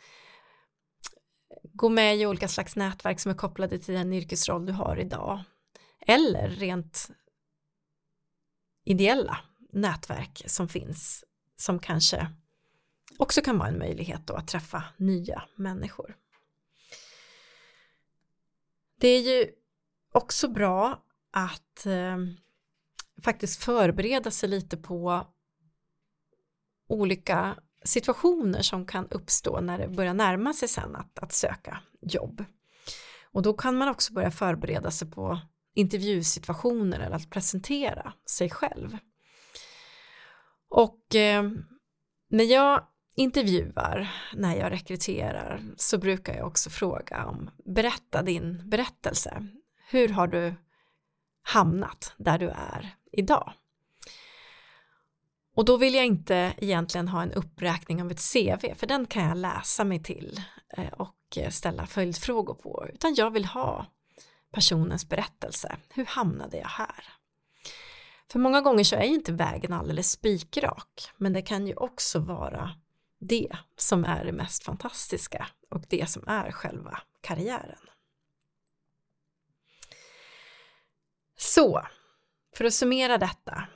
gå 1.74 1.90
med 1.90 2.18
i 2.18 2.26
olika 2.26 2.48
slags 2.48 2.76
nätverk 2.76 3.20
som 3.20 3.32
är 3.32 3.36
kopplade 3.36 3.80
till 3.80 3.94
den 3.94 4.14
yrkesroll 4.14 4.66
du 4.66 4.74
har 4.74 5.00
idag. 5.00 5.40
Eller 6.08 6.50
rent 6.50 7.10
ideella 8.84 9.38
nätverk 9.74 10.44
som 10.46 10.70
finns 10.70 11.26
som 11.56 11.80
kanske 11.80 12.28
också 13.18 13.42
kan 13.42 13.58
vara 13.58 13.70
en 13.70 13.80
möjlighet 13.80 14.28
då 14.28 14.34
att 14.34 14.48
träffa 14.48 14.84
nya 14.98 15.44
människor. 15.56 16.16
Det 19.00 19.08
är 19.08 19.22
ju 19.22 19.52
också 20.12 20.48
bra 20.48 21.04
att 21.32 21.86
eh, 21.86 22.18
faktiskt 23.24 23.64
förbereda 23.64 24.32
sig 24.32 24.50
lite 24.50 24.78
på 24.78 25.28
olika 26.88 27.58
situationer 27.84 28.62
som 28.62 28.86
kan 28.86 29.08
uppstå 29.08 29.62
när 29.62 29.78
det 29.78 29.88
börjar 29.88 30.14
närma 30.14 30.54
sig 30.54 30.68
sen 30.68 30.96
att, 30.96 31.20
att 31.20 31.34
söka 31.34 31.80
jobb. 32.02 32.46
Och 33.24 33.42
då 33.42 33.54
kan 33.54 33.76
man 33.78 33.90
också 33.90 34.14
börja 34.14 34.32
förbereda 34.32 34.92
sig 34.92 35.12
på 35.12 35.40
intervjusituationer 35.74 37.00
eller 37.00 37.16
att 37.16 37.30
presentera 37.30 38.14
sig 38.30 38.50
själv. 38.50 38.98
Och 40.70 41.16
eh, 41.16 41.44
när 42.30 42.44
jag 42.44 42.88
intervjuar, 43.16 44.12
när 44.36 44.56
jag 44.56 44.72
rekryterar 44.72 45.62
så 45.78 45.98
brukar 45.98 46.36
jag 46.36 46.48
också 46.48 46.70
fråga 46.70 47.26
om 47.26 47.50
berätta 47.66 48.22
din 48.22 48.70
berättelse. 48.70 49.48
Hur 49.90 50.10
har 50.10 50.28
du 50.28 50.56
hamnat 51.44 52.14
där 52.18 52.40
du 52.40 52.50
är 52.50 52.96
idag? 53.12 53.54
Och 55.56 55.66
då 55.66 55.78
vill 55.78 55.94
jag 55.94 56.06
inte 56.06 56.54
egentligen 56.58 57.08
ha 57.08 57.22
en 57.22 57.32
uppräkning 57.32 58.02
av 58.02 58.12
ett 58.12 58.34
CV, 58.34 58.76
för 58.76 58.88
den 58.88 59.06
kan 59.06 59.24
jag 59.24 59.38
läsa 59.38 59.84
mig 59.84 60.04
till 60.04 60.42
eh, 60.78 60.94
och 60.94 61.38
ställa 61.50 61.86
följdfrågor 61.86 62.54
på, 62.54 62.88
utan 62.94 63.16
jag 63.16 63.32
vill 63.32 63.46
ha 63.46 63.93
personens 64.54 65.10
berättelse. 65.10 65.78
Hur 65.90 66.06
hamnade 66.06 66.58
jag 66.58 66.68
här? 66.68 67.04
För 68.32 68.40
många 68.40 68.62
gånger 68.62 68.84
så 68.84 68.96
är 68.96 69.04
inte 69.04 69.34
vägen 69.34 69.74
alldeles 69.74 70.12
spikrak, 70.12 71.12
men 71.18 71.34
det 71.34 71.42
kan 71.42 71.68
ju 71.68 71.76
också 71.76 72.20
vara 72.20 72.72
det 73.20 73.58
som 73.78 74.06
är 74.06 74.26
det 74.26 74.32
mest 74.32 74.64
fantastiska 74.64 75.48
och 75.70 75.84
det 75.90 76.10
som 76.10 76.28
är 76.28 76.52
själva 76.52 77.00
karriären. 77.22 77.80
Så, 81.38 81.88
för 82.56 82.66
att 82.66 82.74
summera 82.74 83.18
detta 83.18 83.68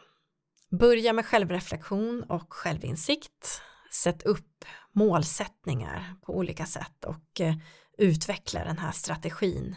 Börja 0.69 1.13
med 1.13 1.25
självreflektion 1.25 2.23
och 2.23 2.53
självinsikt. 2.53 3.61
Sätt 3.91 4.23
upp 4.23 4.65
målsättningar 4.91 6.15
på 6.21 6.37
olika 6.37 6.65
sätt 6.65 7.05
och 7.05 7.41
eh, 7.41 7.55
utveckla 7.97 8.63
den 8.63 8.77
här 8.77 8.91
strategin 8.91 9.75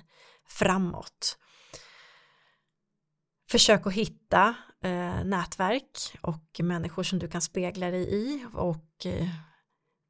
framåt. 0.50 1.38
Försök 3.50 3.86
att 3.86 3.92
hitta 3.92 4.54
eh, 4.82 5.24
nätverk 5.24 6.16
och 6.20 6.60
människor 6.62 7.02
som 7.02 7.18
du 7.18 7.28
kan 7.28 7.40
spegla 7.40 7.90
dig 7.90 8.14
i 8.14 8.46
och 8.54 9.06
eh, 9.06 9.28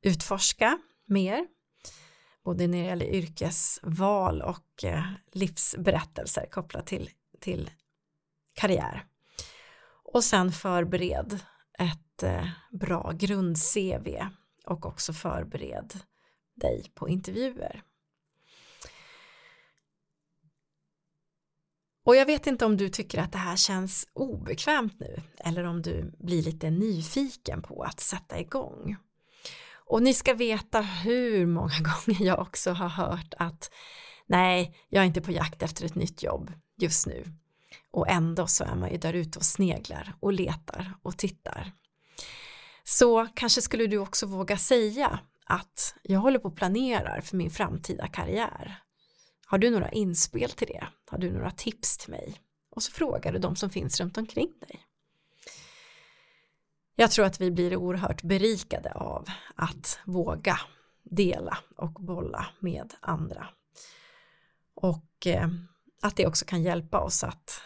utforska 0.02 0.78
mer. 1.06 1.46
Både 2.44 2.66
när 2.66 2.78
det 2.78 2.84
gäller 2.84 3.06
yrkesval 3.14 4.42
och 4.42 4.84
eh, 4.84 5.04
livsberättelser 5.32 6.46
kopplat 6.50 6.86
till, 6.86 7.10
till 7.40 7.70
karriär. 8.52 9.04
Och 10.12 10.24
sen 10.24 10.52
förbered 10.52 11.40
ett 11.78 12.22
eh, 12.22 12.48
bra 12.70 13.12
grund-CV 13.12 14.26
och 14.66 14.86
också 14.86 15.12
förbered 15.12 16.00
dig 16.54 16.92
på 16.94 17.08
intervjuer. 17.08 17.82
Och 22.10 22.16
jag 22.16 22.26
vet 22.26 22.46
inte 22.46 22.64
om 22.64 22.76
du 22.76 22.88
tycker 22.88 23.18
att 23.18 23.32
det 23.32 23.38
här 23.38 23.56
känns 23.56 24.08
obekvämt 24.12 25.00
nu 25.00 25.22
eller 25.38 25.64
om 25.64 25.82
du 25.82 26.12
blir 26.18 26.42
lite 26.42 26.70
nyfiken 26.70 27.62
på 27.62 27.82
att 27.82 28.00
sätta 28.00 28.40
igång. 28.40 28.96
Och 29.72 30.02
ni 30.02 30.14
ska 30.14 30.34
veta 30.34 30.80
hur 30.80 31.46
många 31.46 31.74
gånger 31.78 32.22
jag 32.26 32.38
också 32.38 32.72
har 32.72 32.88
hört 32.88 33.34
att 33.38 33.70
nej, 34.26 34.76
jag 34.88 35.02
är 35.02 35.06
inte 35.06 35.20
på 35.20 35.32
jakt 35.32 35.62
efter 35.62 35.84
ett 35.84 35.94
nytt 35.94 36.22
jobb 36.22 36.52
just 36.76 37.06
nu. 37.06 37.24
Och 37.90 38.08
ändå 38.08 38.46
så 38.46 38.64
är 38.64 38.74
man 38.74 38.90
ju 38.90 38.98
där 38.98 39.12
ute 39.12 39.38
och 39.38 39.44
sneglar 39.44 40.14
och 40.20 40.32
letar 40.32 40.94
och 41.02 41.18
tittar. 41.18 41.72
Så 42.84 43.26
kanske 43.34 43.62
skulle 43.62 43.86
du 43.86 43.98
också 43.98 44.26
våga 44.26 44.56
säga 44.56 45.18
att 45.46 45.94
jag 46.02 46.20
håller 46.20 46.38
på 46.38 46.48
och 46.48 46.56
planerar 46.56 47.20
för 47.20 47.36
min 47.36 47.50
framtida 47.50 48.08
karriär. 48.08 48.82
Har 49.50 49.58
du 49.58 49.70
några 49.70 49.90
inspel 49.90 50.50
till 50.50 50.68
det? 50.68 50.86
Har 51.10 51.18
du 51.18 51.32
några 51.32 51.50
tips 51.50 51.98
till 51.98 52.10
mig? 52.10 52.40
Och 52.70 52.82
så 52.82 52.92
frågar 52.92 53.32
du 53.32 53.38
de 53.38 53.56
som 53.56 53.70
finns 53.70 54.00
runt 54.00 54.18
omkring 54.18 54.52
dig. 54.60 54.80
Jag 56.94 57.10
tror 57.10 57.24
att 57.24 57.40
vi 57.40 57.50
blir 57.50 57.76
oerhört 57.76 58.22
berikade 58.22 58.92
av 58.92 59.28
att 59.54 59.98
våga 60.04 60.60
dela 61.02 61.58
och 61.76 61.92
bolla 61.92 62.46
med 62.60 62.94
andra. 63.00 63.48
Och 64.74 65.26
eh, 65.26 65.48
att 66.02 66.16
det 66.16 66.26
också 66.26 66.44
kan 66.44 66.62
hjälpa 66.62 67.00
oss 67.00 67.24
att 67.24 67.62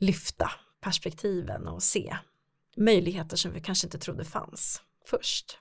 lyfta 0.00 0.50
perspektiven 0.80 1.68
och 1.68 1.82
se 1.82 2.16
möjligheter 2.76 3.36
som 3.36 3.52
vi 3.52 3.60
kanske 3.60 3.86
inte 3.86 3.98
trodde 3.98 4.24
fanns 4.24 4.82
först. 5.06 5.58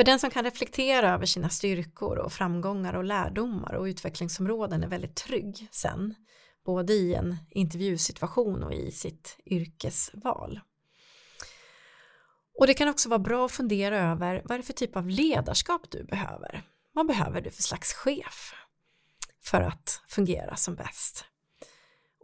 För 0.00 0.04
den 0.04 0.18
som 0.18 0.30
kan 0.30 0.44
reflektera 0.44 1.14
över 1.14 1.26
sina 1.26 1.48
styrkor 1.48 2.18
och 2.18 2.32
framgångar 2.32 2.94
och 2.94 3.04
lärdomar 3.04 3.74
och 3.74 3.84
utvecklingsområden 3.84 4.82
är 4.82 4.88
väldigt 4.88 5.16
trygg 5.16 5.68
sen, 5.70 6.14
både 6.64 6.92
i 6.92 7.14
en 7.14 7.36
intervjusituation 7.50 8.62
och 8.62 8.74
i 8.74 8.90
sitt 8.90 9.38
yrkesval. 9.46 10.60
Och 12.58 12.66
det 12.66 12.74
kan 12.74 12.88
också 12.88 13.08
vara 13.08 13.18
bra 13.18 13.44
att 13.46 13.52
fundera 13.52 13.98
över 13.98 14.42
vad 14.44 14.58
det 14.58 14.60
är 14.60 14.62
för 14.62 14.72
typ 14.72 14.96
av 14.96 15.08
ledarskap 15.08 15.90
du 15.90 16.04
behöver? 16.04 16.62
Vad 16.92 17.06
behöver 17.06 17.40
du 17.40 17.50
för 17.50 17.62
slags 17.62 17.92
chef 17.92 18.54
för 19.44 19.60
att 19.60 20.02
fungera 20.08 20.56
som 20.56 20.74
bäst? 20.74 21.24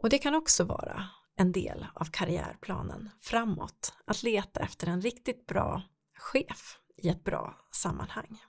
Och 0.03 0.11
det 0.11 0.19
kan 0.19 0.35
också 0.35 0.65
vara 0.65 1.09
en 1.37 1.53
del 1.53 1.87
av 1.95 2.05
karriärplanen 2.05 3.11
framåt, 3.21 3.95
att 4.05 4.23
leta 4.23 4.61
efter 4.61 4.87
en 4.87 5.01
riktigt 5.01 5.47
bra 5.47 5.83
chef 6.19 6.79
i 6.97 7.09
ett 7.09 7.25
bra 7.25 7.57
sammanhang. 7.71 8.43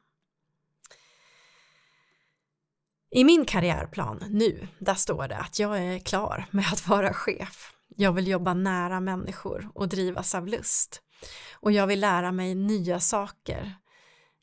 I 3.12 3.24
min 3.24 3.46
karriärplan 3.46 4.24
nu, 4.30 4.68
där 4.80 4.96
står 4.96 5.28
det 5.28 5.38
att 5.38 5.60
jag 5.60 5.78
är 5.78 6.00
klar 6.00 6.46
med 6.52 6.66
att 6.74 6.88
vara 6.88 7.14
chef. 7.14 7.74
Jag 7.88 8.12
vill 8.12 8.28
jobba 8.28 8.54
nära 8.54 9.00
människor 9.00 9.72
och 9.76 9.90
drivas 9.90 10.36
av 10.36 10.48
lust. 10.48 11.02
Och 11.54 11.72
jag 11.72 11.88
vill 11.88 12.00
lära 12.00 12.32
mig 12.32 12.56
nya 12.56 13.00
saker 13.00 13.76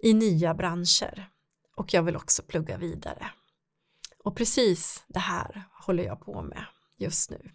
i 0.03 0.15
nya 0.15 0.55
branscher. 0.55 1.31
Och 1.77 1.95
jag 1.95 2.03
vill 2.03 2.17
också 2.17 2.43
plugga 2.43 2.77
vidare. 2.77 3.31
Och 4.25 4.37
precis 4.37 5.05
det 5.09 5.19
här 5.19 5.63
håller 5.73 6.05
jag 6.05 6.21
på 6.21 6.43
med 6.43 6.65
just 6.99 7.31
nu. 7.31 7.51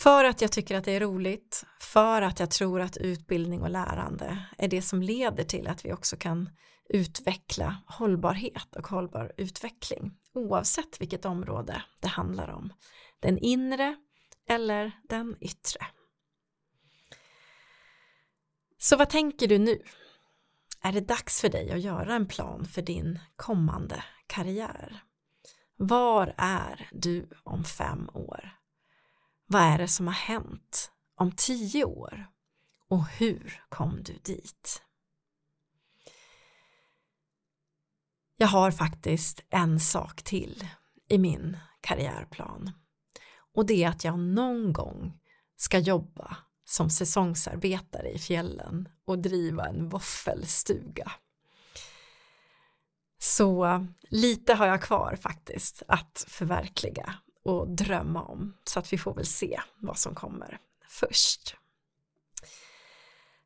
För 0.00 0.24
att 0.24 0.40
jag 0.40 0.52
tycker 0.52 0.76
att 0.76 0.84
det 0.84 0.92
är 0.92 1.00
roligt, 1.00 1.64
för 1.80 2.22
att 2.22 2.40
jag 2.40 2.50
tror 2.50 2.80
att 2.80 2.96
utbildning 2.96 3.62
och 3.62 3.70
lärande 3.70 4.46
är 4.58 4.68
det 4.68 4.82
som 4.82 5.02
leder 5.02 5.44
till 5.44 5.66
att 5.66 5.84
vi 5.84 5.92
också 5.92 6.16
kan 6.16 6.50
utveckla 6.88 7.76
hållbarhet 7.86 8.76
och 8.76 8.88
hållbar 8.88 9.32
utveckling 9.36 10.14
oavsett 10.34 11.00
vilket 11.00 11.24
område 11.24 11.82
det 12.00 12.08
handlar 12.08 12.48
om. 12.48 12.72
Den 13.20 13.38
inre 13.38 13.96
eller 14.48 14.92
den 15.08 15.36
yttre. 15.40 15.86
Så 18.78 18.96
vad 18.96 19.10
tänker 19.10 19.48
du 19.48 19.58
nu? 19.58 19.82
Är 20.82 20.92
det 20.92 21.00
dags 21.00 21.40
för 21.40 21.48
dig 21.48 21.70
att 21.70 21.80
göra 21.80 22.14
en 22.14 22.28
plan 22.28 22.64
för 22.64 22.82
din 22.82 23.18
kommande 23.36 24.04
karriär? 24.26 25.02
Var 25.76 26.34
är 26.36 26.88
du 26.92 27.28
om 27.44 27.64
fem 27.64 28.10
år? 28.14 28.57
Vad 29.50 29.62
är 29.62 29.78
det 29.78 29.88
som 29.88 30.06
har 30.06 30.14
hänt 30.14 30.90
om 31.14 31.32
tio 31.32 31.84
år? 31.84 32.26
Och 32.88 33.06
hur 33.06 33.64
kom 33.68 34.02
du 34.02 34.12
dit? 34.12 34.82
Jag 38.36 38.48
har 38.48 38.70
faktiskt 38.70 39.44
en 39.50 39.80
sak 39.80 40.22
till 40.22 40.68
i 41.08 41.18
min 41.18 41.56
karriärplan 41.80 42.70
och 43.54 43.66
det 43.66 43.84
är 43.84 43.88
att 43.88 44.04
jag 44.04 44.18
någon 44.18 44.72
gång 44.72 45.20
ska 45.56 45.78
jobba 45.78 46.36
som 46.64 46.90
säsongsarbetare 46.90 48.10
i 48.10 48.18
fjällen 48.18 48.88
och 49.04 49.18
driva 49.18 49.66
en 49.66 49.88
våffelstuga. 49.88 51.12
Så 53.18 53.86
lite 54.10 54.54
har 54.54 54.66
jag 54.66 54.82
kvar 54.82 55.16
faktiskt 55.20 55.82
att 55.88 56.24
förverkliga 56.28 57.14
och 57.48 57.68
drömma 57.68 58.22
om 58.22 58.54
så 58.64 58.78
att 58.78 58.92
vi 58.92 58.98
får 58.98 59.14
väl 59.14 59.26
se 59.26 59.60
vad 59.76 59.98
som 59.98 60.14
kommer 60.14 60.58
först. 60.88 61.56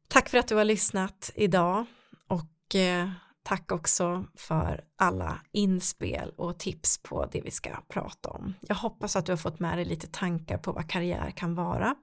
Tack 0.09 0.28
för 0.28 0.38
att 0.38 0.48
du 0.48 0.55
har 0.55 0.64
lyssnat 0.64 1.30
idag 1.34 1.86
och 2.28 2.74
eh, 2.74 3.11
tack 3.42 3.72
också 3.72 4.26
för 4.34 4.84
alla 4.96 5.40
inspel 5.53 6.32
och 6.36 6.59
tips 6.59 6.98
på 7.03 7.26
det 7.32 7.40
vi 7.40 7.50
ska 7.50 7.70
prata 7.88 8.28
om. 8.28 8.55
Jag 8.61 8.74
hoppas 8.74 9.16
att 9.16 9.26
du 9.26 9.32
har 9.32 9.36
fått 9.36 9.61
med 9.61 9.78
dig 9.78 9.84
lite 9.84 10.07
tankar 10.07 10.59
på 10.59 10.72
vad 10.72 10.90
karriär 10.90 11.30
kan 11.30 11.55
vara 11.55 11.96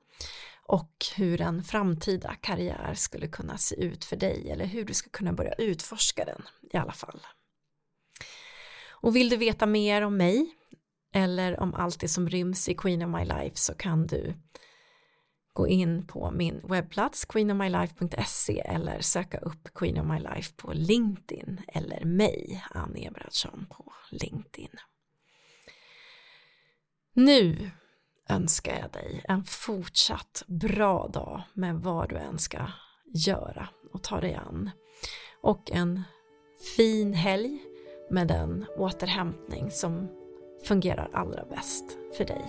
och 0.65 0.93
hur 1.15 1.41
en 1.41 1.63
framtida 1.63 2.35
karriär 2.41 2.93
skulle 2.93 3.27
kunna 3.27 3.57
se 3.57 3.75
ut 3.75 4.05
för 4.05 4.15
dig 4.15 4.51
eller 4.51 4.65
hur 4.65 4.85
du 4.85 4.93
ska 4.93 5.09
kunna 5.09 5.33
börja 5.33 5.53
utforska 5.53 6.25
den 6.25 6.41
i 6.73 6.77
alla 6.77 6.93
fall. 6.93 7.19
Och 8.89 9.15
vill 9.15 9.29
du 9.29 9.37
veta 9.37 9.65
mer 9.65 10.01
om 10.01 10.17
mig 10.17 10.55
eller 11.13 11.59
om 11.59 11.73
allt 11.73 11.99
det 11.99 12.07
som 12.07 12.29
ryms 12.29 12.69
i 12.69 12.73
Queen 12.73 13.01
of 13.01 13.19
My 13.19 13.25
Life 13.25 13.55
så 13.55 13.73
kan 13.73 14.07
du 14.07 14.33
gå 15.53 15.67
in 15.67 16.07
på 16.07 16.31
min 16.31 16.61
webbplats 16.63 17.25
queenofmylife.se 17.25 18.59
eller 18.59 19.01
söka 19.01 19.37
upp 19.37 19.73
Queen 19.73 19.99
of 19.99 20.07
My 20.07 20.19
Life 20.19 20.53
på 20.55 20.73
LinkedIn 20.73 21.61
eller 21.67 22.05
mig, 22.05 22.63
Annie 22.71 23.07
Ebradsson 23.07 23.65
på 23.69 23.93
LinkedIn. 24.11 24.79
Nu 27.13 27.71
önskar 28.29 28.79
jag 28.79 28.91
dig 28.91 29.21
en 29.27 29.43
fortsatt 29.43 30.43
bra 30.47 31.07
dag 31.07 31.41
med 31.53 31.75
vad 31.75 32.09
du 32.09 32.15
än 32.17 32.39
ska 32.39 32.71
göra 33.05 33.69
och 33.93 34.03
ta 34.03 34.21
dig 34.21 34.35
an. 34.35 34.69
Och 35.41 35.71
en 35.71 36.03
fin 36.75 37.13
helg 37.13 37.59
med 38.11 38.27
den 38.27 38.65
återhämtning 38.77 39.71
som 39.71 40.18
fungerar 40.63 41.09
allra 41.13 41.43
bäst 41.49 41.85
för 42.17 42.25
dig. 42.25 42.45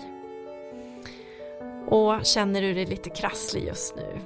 Och 1.87 2.27
känner 2.27 2.63
du 2.63 2.75
dig 2.75 2.87
lite 2.87 3.11
krasslig 3.11 3.65
just 3.65 3.97
nu, 3.97 4.19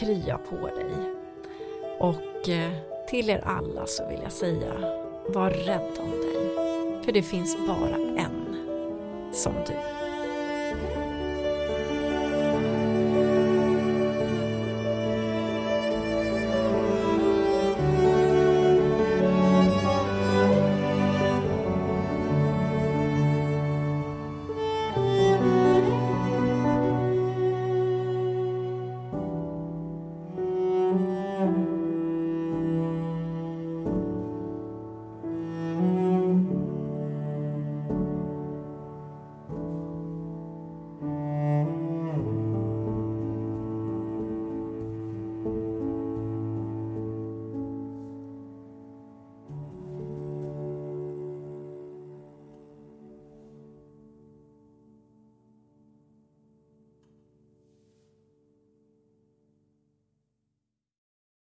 krya 0.00 0.38
på 0.38 0.66
dig. 0.66 1.14
Och 1.98 2.48
eh, 2.48 2.72
till 3.08 3.30
er 3.30 3.42
alla 3.46 3.86
så 3.86 4.08
vill 4.08 4.20
jag 4.22 4.32
säga, 4.32 4.72
var 5.28 5.50
rädd 5.50 5.98
om 5.98 6.10
dig. 6.10 6.52
För 7.04 7.12
det 7.12 7.22
finns 7.22 7.56
bara 7.66 7.96
en 7.96 8.56
som 9.32 9.54
du. 9.66 9.95